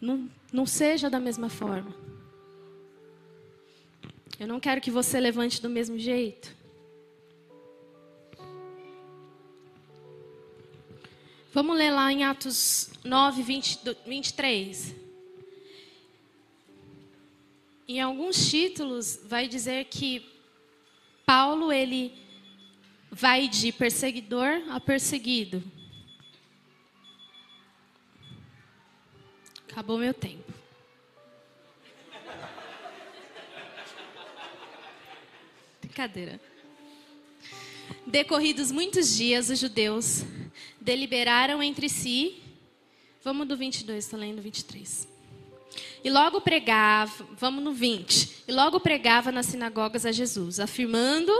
[0.01, 1.95] Não, não seja da mesma forma.
[4.37, 6.53] Eu não quero que você levante do mesmo jeito.
[11.53, 14.95] Vamos ler lá em Atos 9, 20, 23.
[17.89, 20.25] Em alguns títulos vai dizer que
[21.25, 22.13] Paulo ele
[23.11, 25.61] vai de perseguidor a perseguido.
[29.69, 30.53] Acabou meu tempo.
[35.81, 36.39] Brincadeira.
[38.07, 40.23] Decorridos muitos dias, os judeus
[40.81, 42.41] deliberaram entre si.
[43.23, 45.07] Vamos do 22, estou lendo 23.
[46.03, 48.43] E logo pregava, vamos no 20.
[48.47, 51.31] E logo pregava nas sinagogas a Jesus, afirmando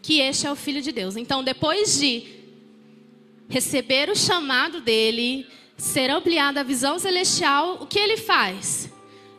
[0.00, 1.16] que este é o Filho de Deus.
[1.16, 2.24] Então, depois de
[3.48, 8.90] receber o chamado dele, ser ampliada a visão celestial, o que ele faz?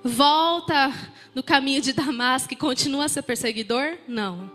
[0.03, 0.93] Volta
[1.33, 3.97] no caminho de Damasco e continua a ser perseguidor?
[4.07, 4.51] Não.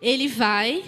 [0.00, 0.84] Ele vai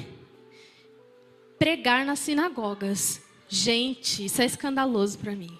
[1.58, 3.20] pregar nas sinagogas.
[3.48, 5.58] Gente, isso é escandaloso para mim.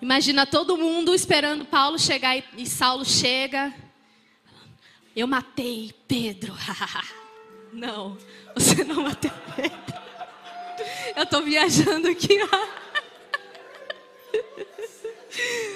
[0.00, 3.72] Imagina todo mundo esperando Paulo chegar e, Saulo chega.
[5.14, 6.54] Eu matei Pedro.
[7.72, 8.18] não,
[8.54, 9.96] você não matou Pedro.
[11.16, 12.38] Eu estou viajando aqui.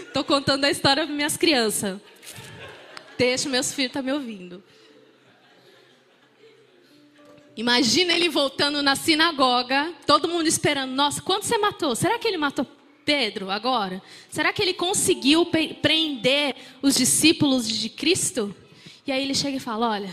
[0.06, 1.98] Estou contando a história para minhas crianças.
[3.16, 4.62] Deixa meus filhos tá me ouvindo.
[7.60, 10.92] Imagina ele voltando na sinagoga, todo mundo esperando.
[10.92, 11.94] Nossa, quanto você matou?
[11.94, 12.66] Será que ele matou
[13.04, 14.02] Pedro agora?
[14.30, 15.44] Será que ele conseguiu
[15.82, 18.56] prender os discípulos de Cristo?
[19.06, 20.10] E aí ele chega e fala: Olha,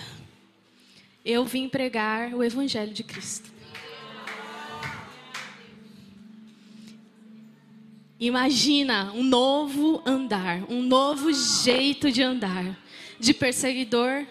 [1.24, 3.50] eu vim pregar o evangelho de Cristo.
[8.20, 12.78] Imagina um novo andar, um novo jeito de andar,
[13.18, 14.28] de perseguidor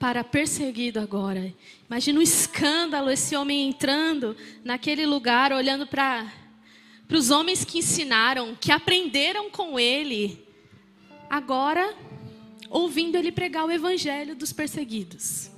[0.00, 1.54] para perseguido agora.
[1.86, 4.34] Imagina o um escândalo, esse homem entrando
[4.64, 6.26] naquele lugar, olhando para
[7.12, 10.42] os homens que ensinaram, que aprenderam com ele,
[11.28, 11.94] agora
[12.70, 15.50] ouvindo ele pregar o evangelho dos perseguidos.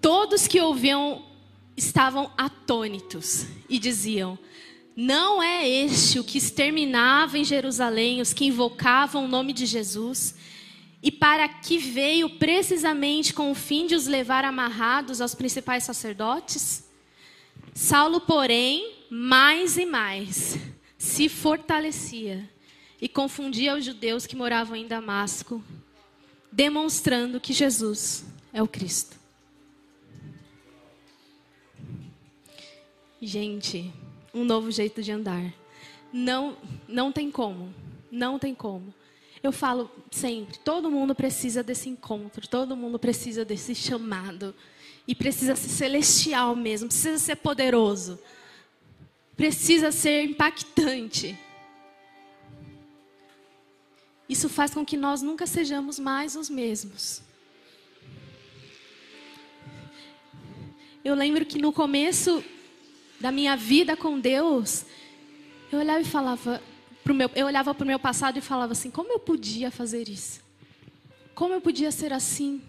[0.00, 1.24] Todos que ouviam
[1.76, 4.36] estavam atônitos e diziam:
[4.96, 10.34] não é este o que exterminava em Jerusalém os que invocavam o nome de Jesus?
[11.02, 16.88] E para que veio precisamente com o fim de os levar amarrados aos principais sacerdotes?
[17.72, 20.58] Saulo, porém, mais e mais
[20.98, 22.48] se fortalecia
[23.00, 25.62] e confundia os judeus que moravam em Damasco,
[26.50, 29.16] demonstrando que Jesus é o Cristo.
[33.22, 33.92] Gente,
[34.34, 35.52] um novo jeito de andar.
[36.12, 36.56] Não,
[36.88, 37.72] não tem como.
[38.10, 38.94] Não tem como.
[39.42, 44.54] Eu falo sempre, todo mundo precisa desse encontro, todo mundo precisa desse chamado.
[45.06, 48.18] E precisa ser celestial mesmo, precisa ser poderoso.
[49.36, 51.38] Precisa ser impactante.
[54.28, 57.22] Isso faz com que nós nunca sejamos mais os mesmos.
[61.02, 62.44] Eu lembro que no começo
[63.18, 64.84] da minha vida com Deus,
[65.72, 66.62] eu olhava e falava
[67.08, 70.10] pro meu, eu olhava para o meu passado e falava assim: como eu podia fazer
[70.10, 70.42] isso?
[71.34, 72.60] Como eu podia ser assim?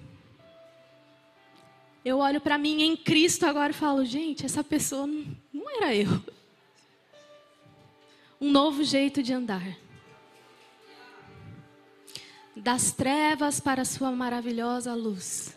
[2.06, 5.94] Eu olho para mim em Cristo agora e falo: gente, essa pessoa não, não era
[5.94, 6.24] eu.
[8.40, 9.78] Um novo jeito de andar.
[12.56, 15.54] Das trevas para a sua maravilhosa luz.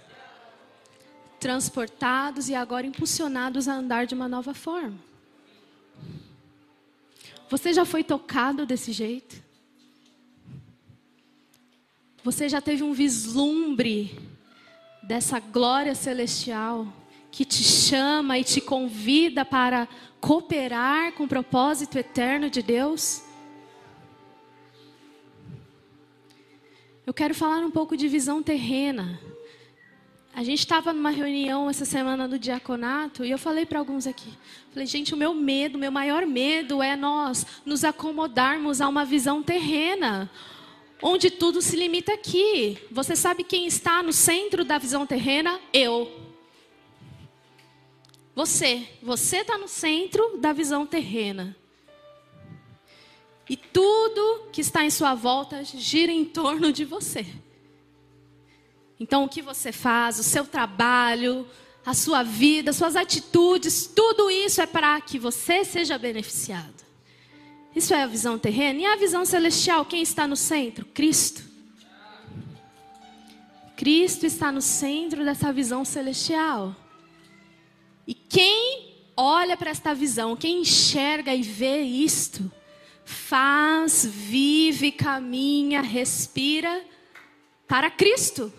[1.38, 5.11] Transportados e agora impulsionados a andar de uma nova forma.
[7.52, 9.36] Você já foi tocado desse jeito?
[12.24, 14.18] Você já teve um vislumbre
[15.02, 16.90] dessa glória celestial
[17.30, 19.86] que te chama e te convida para
[20.18, 23.22] cooperar com o propósito eterno de Deus?
[27.04, 29.20] Eu quero falar um pouco de visão terrena.
[30.34, 34.32] A gente estava numa reunião essa semana do diaconato e eu falei para alguns aqui.
[34.72, 39.04] Falei, gente, o meu medo, o meu maior medo é nós nos acomodarmos a uma
[39.04, 40.30] visão terrena,
[41.02, 42.78] onde tudo se limita aqui.
[42.90, 45.60] Você sabe quem está no centro da visão terrena?
[45.70, 46.10] Eu.
[48.34, 48.88] Você.
[49.02, 51.54] Você está no centro da visão terrena.
[53.50, 57.26] E tudo que está em sua volta gira em torno de você.
[59.02, 61.44] Então, o que você faz, o seu trabalho,
[61.84, 66.84] a sua vida, suas atitudes, tudo isso é para que você seja beneficiado.
[67.74, 68.78] Isso é a visão terrena.
[68.78, 70.84] E a visão celestial, quem está no centro?
[70.94, 71.42] Cristo.
[73.76, 76.76] Cristo está no centro dessa visão celestial.
[78.06, 82.52] E quem olha para esta visão, quem enxerga e vê isto,
[83.04, 86.84] faz, vive, caminha, respira
[87.66, 88.52] para Cristo.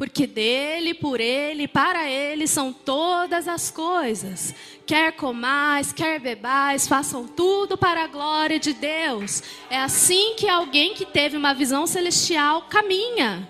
[0.00, 4.54] Porque dele, por ele, para ele são todas as coisas.
[4.86, 9.42] Quer comais, quer bebais, façam tudo para a glória de Deus.
[9.68, 13.46] É assim que alguém que teve uma visão celestial caminha.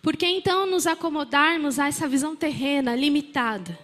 [0.00, 3.83] Por que então nos acomodarmos a essa visão terrena, limitada?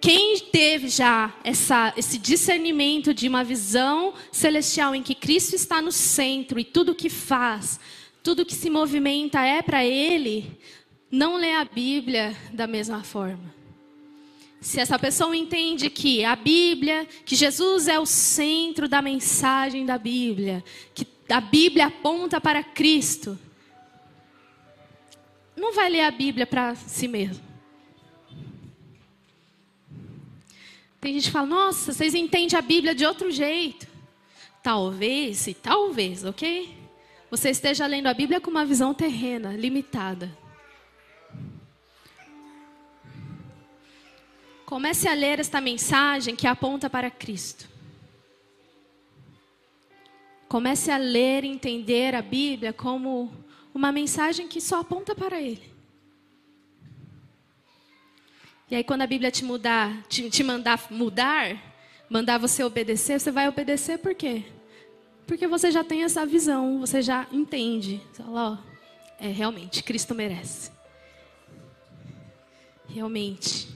[0.00, 5.92] Quem teve já essa, esse discernimento de uma visão celestial em que Cristo está no
[5.92, 7.78] centro e tudo que faz,
[8.22, 10.58] tudo que se movimenta é para Ele,
[11.10, 13.54] não lê a Bíblia da mesma forma.
[14.58, 19.98] Se essa pessoa entende que a Bíblia, que Jesus é o centro da mensagem da
[19.98, 23.38] Bíblia, que a Bíblia aponta para Cristo,
[25.56, 27.49] não vai ler a Bíblia para si mesmo.
[31.00, 33.88] Tem gente que fala, nossa, vocês entendem a Bíblia de outro jeito.
[34.62, 36.76] Talvez, e talvez, ok?
[37.30, 40.36] Você esteja lendo a Bíblia com uma visão terrena, limitada.
[44.66, 47.68] Comece a ler esta mensagem que aponta para Cristo.
[50.48, 53.32] Comece a ler e entender a Bíblia como
[53.72, 55.72] uma mensagem que só aponta para Ele.
[58.70, 61.60] E aí, quando a Bíblia te mudar, te, te mandar mudar,
[62.08, 64.44] mandar você obedecer, você vai obedecer por quê?
[65.26, 68.00] Porque você já tem essa visão, você já entende.
[68.12, 68.58] Você fala, ó,
[69.18, 70.70] é realmente, Cristo merece.
[72.88, 73.68] Realmente.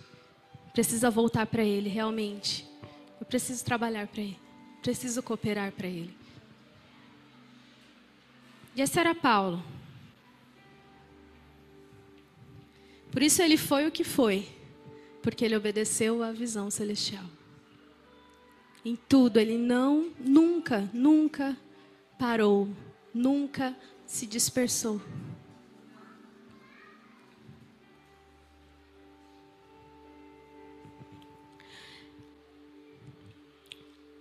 [0.72, 2.64] Precisa voltar para Ele, realmente.
[3.20, 4.38] Eu preciso trabalhar para Ele.
[4.80, 6.16] Preciso cooperar para Ele.
[8.76, 9.60] E esse era Paulo.
[13.10, 14.53] Por isso ele foi o que foi
[15.24, 17.24] porque ele obedeceu à visão celestial.
[18.84, 21.56] Em tudo, ele não, nunca, nunca
[22.18, 22.68] parou,
[23.14, 23.74] nunca
[24.06, 25.00] se dispersou.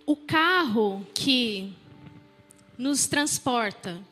[0.06, 1.70] O carro que
[2.78, 4.02] nos transporta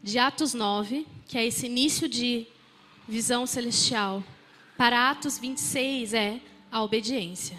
[0.00, 2.46] de Atos 9, que é esse início de
[3.08, 4.22] visão celestial,
[4.82, 7.56] para Atos 26 é a obediência.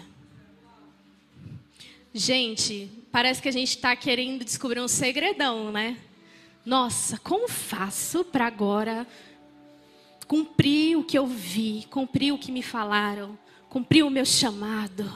[2.12, 5.96] Gente, parece que a gente está querendo descobrir um segredão, né?
[6.66, 9.06] Nossa, como faço para agora
[10.28, 13.38] cumprir o que eu vi, cumprir o que me falaram,
[13.70, 15.10] cumprir o meu chamado?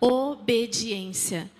[0.00, 1.50] Obediência.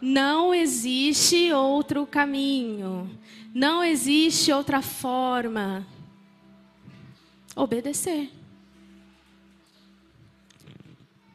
[0.00, 3.08] Não existe outro caminho,
[3.54, 5.86] não existe outra forma.
[7.54, 8.39] Obedecer.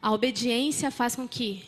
[0.06, 1.66] A obediência faz com que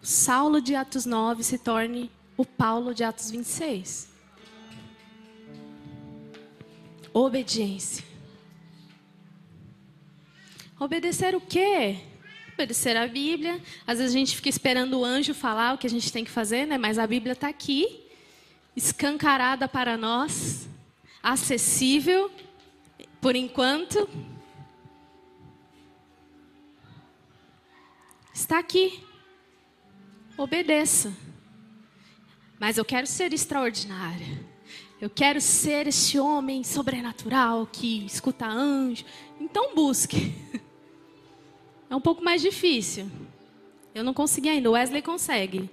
[0.00, 4.08] Saulo de Atos 9 se torne o Paulo de Atos 26.
[7.12, 8.02] Obediência.
[10.80, 11.98] Obedecer o quê?
[12.54, 13.60] Obedecer a Bíblia.
[13.86, 16.30] Às vezes a gente fica esperando o anjo falar o que a gente tem que
[16.30, 16.78] fazer, né?
[16.78, 18.02] Mas a Bíblia está aqui,
[18.74, 20.66] escancarada para nós,
[21.22, 22.30] acessível,
[23.20, 24.08] por enquanto.
[28.34, 29.04] Está aqui.
[30.36, 31.12] Obedeça.
[32.58, 34.40] Mas eu quero ser extraordinária.
[35.00, 39.04] Eu quero ser esse homem sobrenatural que escuta anjo.
[39.40, 40.32] Então busque.
[41.90, 43.06] É um pouco mais difícil.
[43.94, 44.70] Eu não consegui ainda.
[44.70, 45.68] O Wesley consegue.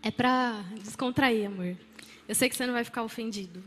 [0.00, 1.76] É para descontrair, amor.
[2.28, 3.60] Eu sei que você não vai ficar ofendido.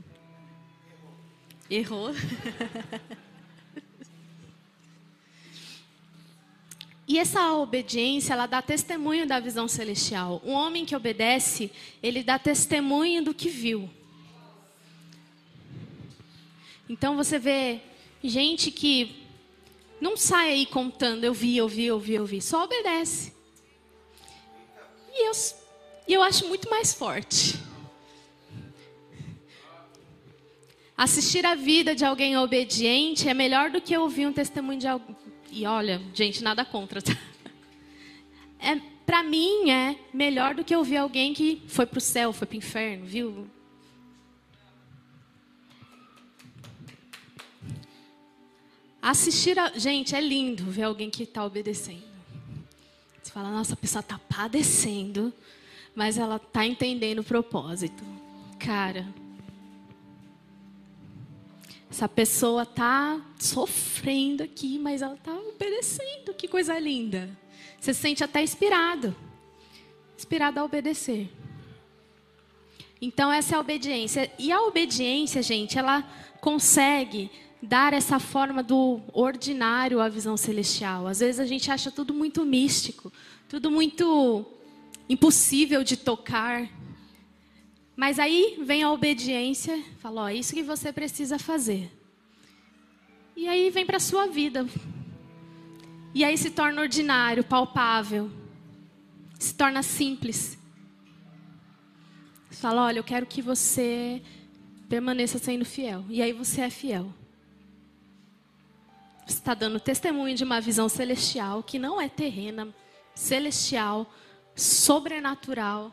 [1.69, 2.11] Errou.
[7.07, 10.41] E essa obediência, ela dá testemunho da visão celestial.
[10.43, 13.89] Um homem que obedece, ele dá testemunho do que viu.
[16.89, 17.79] Então você vê
[18.23, 19.23] gente que
[20.01, 23.33] não sai aí contando, eu vi, eu vi, eu vi, eu vi, só obedece.
[25.11, 25.31] E eu,
[26.07, 27.57] eu acho muito mais forte.
[30.97, 35.15] Assistir a vida de alguém obediente é melhor do que ouvir um testemunho de alguém.
[35.55, 37.01] E olha, gente, nada contra.
[37.01, 37.17] Tá?
[38.59, 38.75] É,
[39.05, 42.55] para mim é melhor do que ouvir alguém que foi para o céu, foi para
[42.55, 43.47] o inferno, viu?
[49.01, 49.69] Assistir a.
[49.77, 52.03] Gente, é lindo ver alguém que está obedecendo.
[53.23, 55.31] Você fala, nossa, a pessoa está padecendo,
[55.95, 58.03] mas ela está entendendo o propósito.
[58.59, 59.07] Cara,
[61.95, 66.33] essa pessoa está sofrendo aqui, mas ela está obedecendo.
[66.37, 67.29] Que coisa linda.
[67.79, 69.15] Você se sente até inspirado.
[70.17, 71.29] Inspirado a obedecer.
[73.01, 74.29] Então, essa é a obediência.
[74.37, 76.01] E a obediência, gente, ela
[76.41, 77.31] consegue
[77.61, 81.07] dar essa forma do ordinário à visão celestial.
[81.07, 83.09] Às vezes a gente acha tudo muito místico,
[83.47, 84.45] tudo muito
[85.07, 86.69] impossível de tocar.
[87.95, 91.89] Mas aí vem a obediência, fala, ó, é isso que você precisa fazer.
[93.35, 94.67] E aí vem para a sua vida.
[96.13, 98.29] E aí se torna ordinário, palpável.
[99.39, 100.57] Se torna simples.
[102.49, 104.21] Fala, olha, eu quero que você
[104.87, 106.05] permaneça sendo fiel.
[106.09, 107.13] E aí você é fiel.
[109.25, 112.73] Você está dando testemunho de uma visão celestial que não é terrena,
[113.13, 114.09] celestial,
[114.55, 115.91] sobrenatural,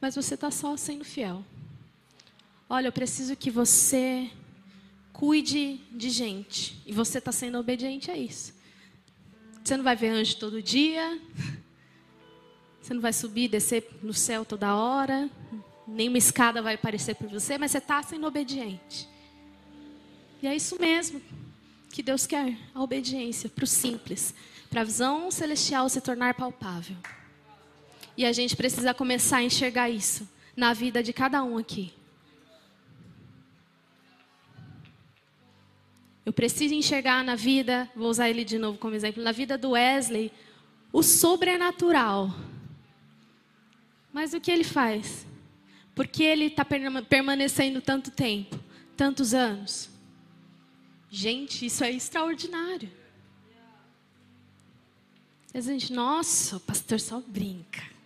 [0.00, 1.44] mas você está só sendo fiel.
[2.68, 4.30] Olha, eu preciso que você
[5.12, 8.54] cuide de gente e você está sendo obediente a isso.
[9.64, 11.20] Você não vai ver anjo todo dia,
[12.80, 15.28] você não vai subir e descer no céu toda hora,
[15.86, 19.08] nenhuma escada vai aparecer por você, mas você está sendo obediente.
[20.40, 21.20] E é isso mesmo
[21.90, 24.34] que Deus quer, a obediência para o simples,
[24.70, 26.96] para a visão celestial se tornar palpável.
[28.18, 31.94] E a gente precisa começar a enxergar isso na vida de cada um aqui.
[36.26, 39.70] Eu preciso enxergar na vida, vou usar ele de novo como exemplo, na vida do
[39.70, 40.32] Wesley,
[40.92, 42.34] o sobrenatural.
[44.12, 45.24] Mas o que ele faz?
[45.94, 48.58] Porque ele está permanecendo tanto tempo,
[48.96, 49.88] tantos anos?
[51.08, 52.90] Gente, isso é extraordinário.
[55.54, 57.97] a gente, nossa, o pastor só brinca.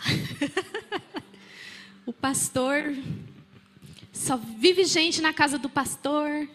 [2.06, 2.96] o pastor
[4.12, 6.28] só vive gente na casa do pastor.
[6.28, 6.48] Ele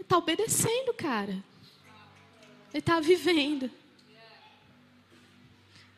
[0.00, 1.42] está obedecendo, cara.
[2.72, 3.70] Ele está vivendo.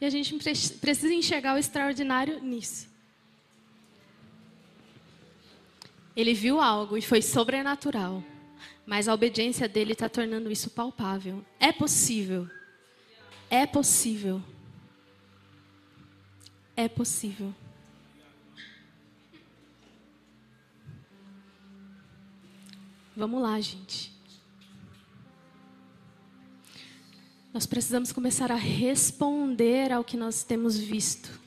[0.00, 2.88] E a gente precisa enxergar o extraordinário nisso.
[6.14, 8.22] Ele viu algo e foi sobrenatural.
[8.86, 11.44] Mas a obediência dele está tornando isso palpável.
[11.58, 12.48] É possível.
[13.50, 14.42] É possível.
[16.76, 17.54] É possível.
[23.16, 24.14] Vamos lá, gente.
[27.56, 31.40] Nós precisamos começar a responder ao que nós temos visto.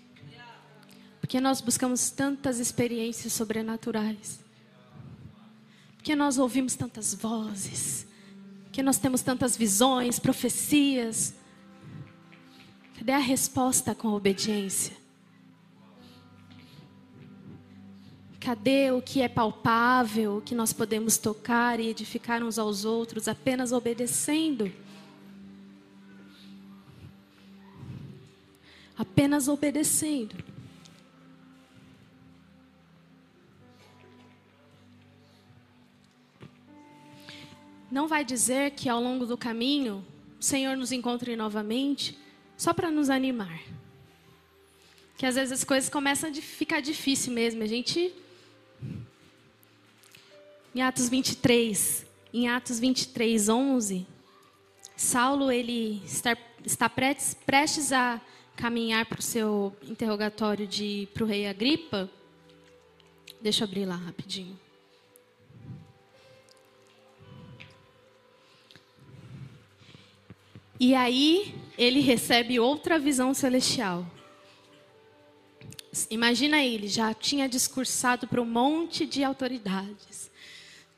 [1.21, 4.39] Porque nós buscamos tantas experiências sobrenaturais.
[5.95, 8.07] Porque nós ouvimos tantas vozes,
[8.71, 11.35] que nós temos tantas visões, profecias.
[12.97, 14.98] Cadê a resposta com a obediência?
[18.49, 23.27] Cadê o que é palpável, o que nós podemos tocar e edificar uns aos outros
[23.27, 24.73] apenas obedecendo?
[28.97, 30.35] Apenas obedecendo.
[37.91, 40.03] Não vai dizer que ao longo do caminho
[40.39, 42.17] o Senhor nos encontre novamente
[42.57, 43.61] só para nos animar.
[45.19, 47.61] Que às vezes as coisas começam a ficar difícil mesmo.
[47.61, 48.11] A gente
[50.73, 54.07] em Atos 23, em Atos 23, 11,
[54.95, 58.21] Saulo ele está, está prestes, prestes a
[58.55, 62.09] caminhar para o seu interrogatório de para o rei Agripa.
[63.41, 64.59] Deixa eu abrir lá rapidinho.
[70.79, 74.05] E aí ele recebe outra visão celestial.
[76.09, 80.29] Imagina ele, já tinha discursado para um monte de autoridades.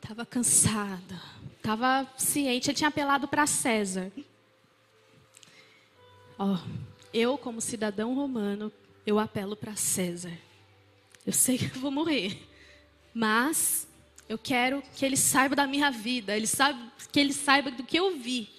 [0.01, 1.19] Estava cansado,
[1.57, 4.11] estava ciente, ele tinha apelado para César.
[6.37, 6.57] Ó,
[7.13, 8.71] eu, como cidadão romano,
[9.05, 10.37] eu apelo para César.
[11.25, 12.41] Eu sei que eu vou morrer,
[13.13, 13.87] mas
[14.27, 16.81] eu quero que ele saiba da minha vida, ele sabe,
[17.11, 18.49] que ele saiba do que eu vi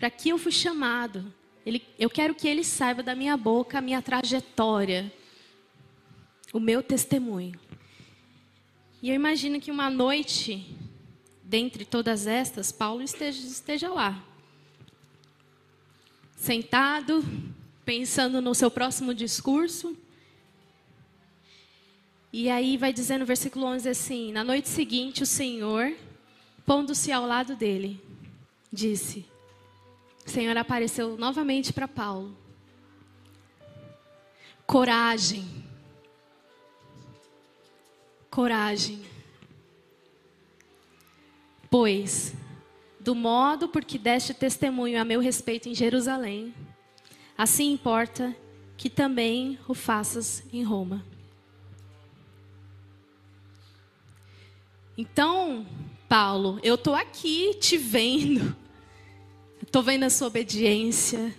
[0.00, 1.32] para que eu fui chamado.
[1.70, 5.12] Ele, eu quero que ele saiba da minha boca a minha trajetória,
[6.52, 7.56] o meu testemunho.
[9.00, 10.76] E eu imagino que uma noite,
[11.44, 14.20] dentre todas estas, Paulo esteja, esteja lá,
[16.36, 17.24] sentado,
[17.84, 19.96] pensando no seu próximo discurso.
[22.32, 25.96] E aí vai dizer no versículo 11 assim: Na noite seguinte, o Senhor,
[26.66, 28.02] pondo-se ao lado dele,
[28.72, 29.24] disse:
[30.26, 32.36] o Senhor apareceu novamente para Paulo.
[34.66, 35.64] Coragem.
[38.30, 39.02] Coragem.
[41.68, 42.34] Pois,
[43.00, 46.54] do modo por que deste testemunho a meu respeito em Jerusalém,
[47.36, 48.36] assim importa
[48.76, 51.04] que também o faças em Roma.
[54.96, 55.66] Então,
[56.08, 58.54] Paulo, eu estou aqui te vendo
[59.70, 61.32] estou vendo a sua obediência.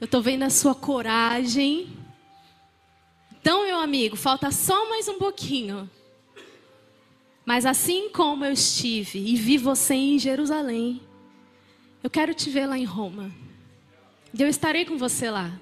[0.00, 1.96] Eu estou vendo a sua coragem.
[3.40, 5.88] Então, meu amigo, falta só mais um pouquinho.
[7.46, 11.00] Mas assim como eu estive e vi você em Jerusalém,
[12.02, 13.32] eu quero te ver lá em Roma.
[14.36, 15.56] E eu estarei com você lá.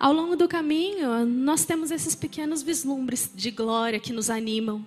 [0.00, 4.84] Ao longo do caminho, nós temos esses pequenos vislumbres de glória que nos animam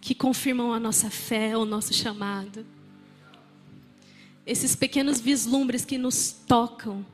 [0.00, 2.64] que confirmam a nossa fé, o nosso chamado.
[4.46, 7.04] Esses pequenos vislumbres que nos tocam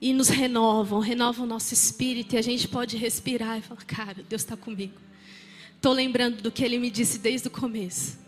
[0.00, 4.24] e nos renovam, renovam o nosso espírito e a gente pode respirar e falar: Cara,
[4.28, 4.94] Deus está comigo.
[5.76, 8.18] Estou lembrando do que Ele me disse desde o começo.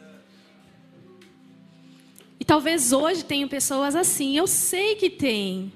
[2.38, 5.72] E talvez hoje tenham pessoas assim, eu sei que tem.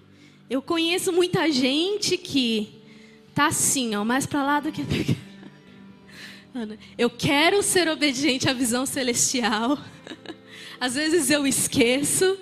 [0.51, 2.83] Eu conheço muita gente que
[3.35, 4.83] tá assim, ó, mais para lá do que
[6.59, 9.79] Ana, eu quero ser obediente à visão celestial.
[10.81, 12.37] Às vezes eu esqueço.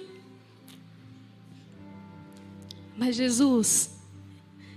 [2.97, 3.91] Mas Jesus,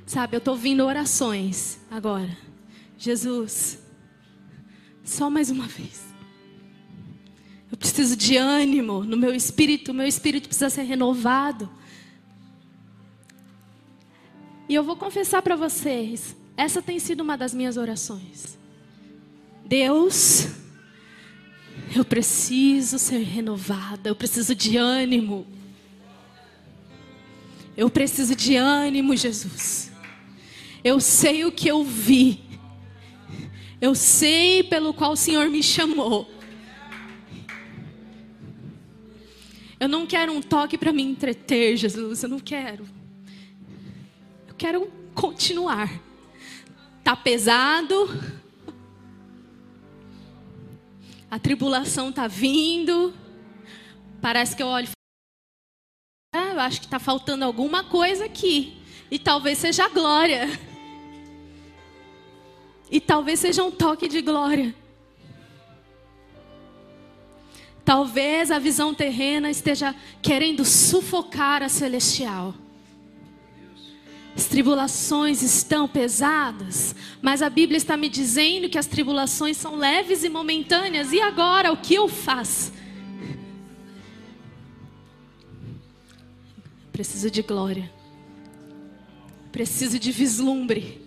[0.05, 2.37] sabe, eu estou ouvindo orações agora.
[2.97, 3.79] Jesus,
[5.05, 6.03] só mais uma vez.
[7.71, 11.71] Eu preciso de ânimo no meu espírito, meu espírito precisa ser renovado.
[14.67, 18.58] E eu vou confessar para vocês, essa tem sido uma das minhas orações.
[19.69, 20.47] Deus,
[21.95, 25.45] eu preciso ser renovada, eu preciso de ânimo.
[27.77, 29.91] Eu preciso de ânimo, Jesus.
[30.83, 32.41] Eu sei o que eu vi.
[33.79, 36.27] Eu sei pelo qual o Senhor me chamou.
[39.79, 42.23] Eu não quero um toque para me entreter, Jesus.
[42.23, 42.89] Eu não quero.
[44.47, 45.91] Eu quero continuar.
[47.03, 48.09] Tá pesado
[51.29, 53.13] a tribulação está vindo.
[54.21, 58.77] Parece que eu olho e ah, eu acho que está faltando alguma coisa aqui.
[59.09, 60.47] E talvez seja a glória.
[62.91, 64.75] E talvez seja um toque de glória.
[67.83, 72.53] Talvez a visão terrena esteja querendo sufocar a celestial.
[74.35, 80.23] As tribulações estão pesadas, mas a Bíblia está me dizendo que as tribulações são leves
[80.23, 81.11] e momentâneas.
[81.11, 82.71] E agora, o que eu faço?
[86.91, 87.91] Preciso de glória.
[89.51, 91.01] Preciso de vislumbre.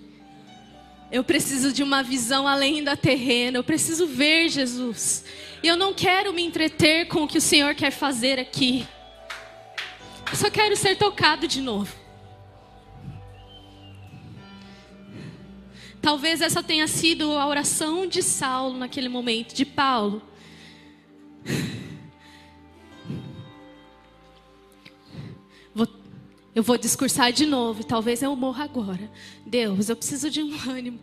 [1.10, 3.58] Eu preciso de uma visão além da terrena.
[3.58, 5.24] Eu preciso ver Jesus.
[5.62, 8.86] E eu não quero me entreter com o que o Senhor quer fazer aqui.
[10.30, 12.01] Eu só quero ser tocado de novo.
[16.02, 20.20] Talvez essa tenha sido a oração de Saulo naquele momento, de Paulo.
[26.54, 29.10] Eu vou discursar de novo, talvez eu morra agora.
[29.46, 31.00] Deus, eu preciso de um ânimo.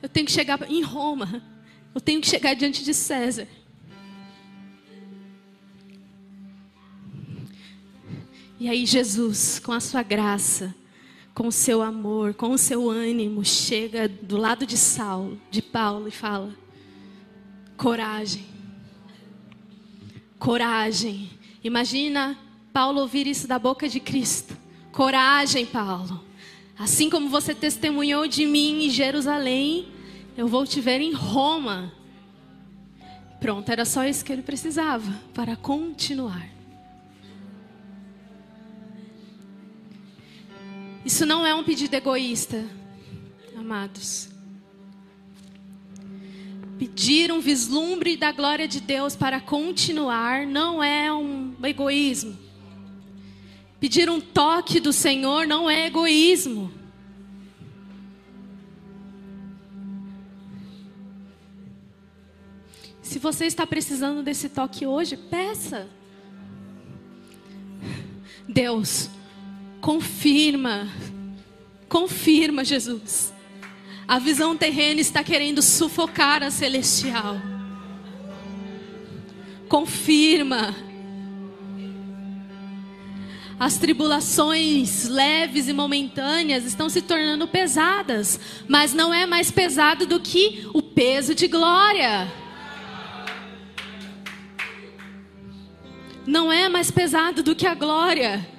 [0.00, 1.42] Eu tenho que chegar em Roma.
[1.92, 3.48] Eu tenho que chegar diante de César.
[8.60, 10.72] E aí Jesus, com a sua graça,
[11.34, 16.06] com o seu amor, com o seu ânimo, chega do lado de Saulo, de Paulo
[16.08, 16.54] e fala:
[17.76, 18.46] coragem.
[20.38, 21.30] Coragem.
[21.62, 22.38] Imagina
[22.72, 24.56] Paulo ouvir isso da boca de Cristo.
[24.92, 26.22] Coragem, Paulo.
[26.78, 29.88] Assim como você testemunhou de mim em Jerusalém,
[30.36, 31.92] eu vou te ver em Roma.
[33.40, 36.53] Pronto, era só isso que ele precisava para continuar.
[41.04, 42.64] Isso não é um pedido egoísta,
[43.54, 44.30] amados.
[46.78, 52.36] Pedir um vislumbre da glória de Deus para continuar não é um egoísmo.
[53.78, 56.72] Pedir um toque do Senhor não é egoísmo.
[63.02, 65.86] Se você está precisando desse toque hoje, peça.
[68.48, 69.10] Deus,
[69.84, 70.88] confirma,
[71.90, 73.34] confirma, Jesus.
[74.08, 77.36] A visão terrena está querendo sufocar a celestial.
[79.68, 80.74] Confirma.
[83.60, 90.18] As tribulações leves e momentâneas estão se tornando pesadas, mas não é mais pesado do
[90.18, 92.26] que o peso de glória.
[96.26, 98.53] Não é mais pesado do que a glória.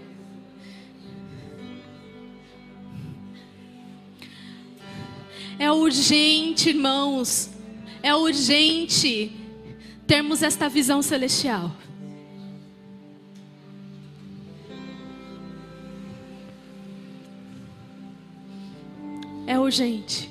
[5.58, 7.50] É urgente, irmãos,
[8.04, 9.32] é urgente
[10.06, 11.72] termos esta visão celestial.
[19.48, 20.30] É urgente.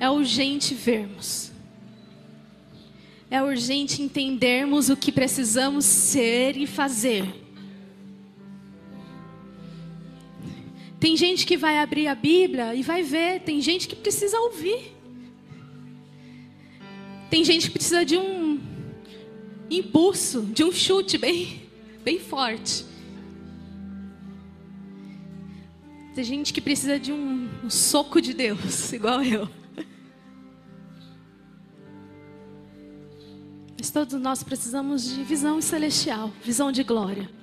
[0.00, 1.50] É urgente vermos.
[3.30, 7.47] É urgente entendermos o que precisamos ser e fazer.
[11.00, 14.96] Tem gente que vai abrir a Bíblia e vai ver, tem gente que precisa ouvir.
[17.30, 18.60] Tem gente que precisa de um
[19.70, 21.62] impulso, de um chute bem,
[22.02, 22.84] bem forte.
[26.14, 29.48] Tem gente que precisa de um, um soco de Deus, igual eu.
[33.78, 37.37] Mas todos nós precisamos de visão celestial, visão de glória.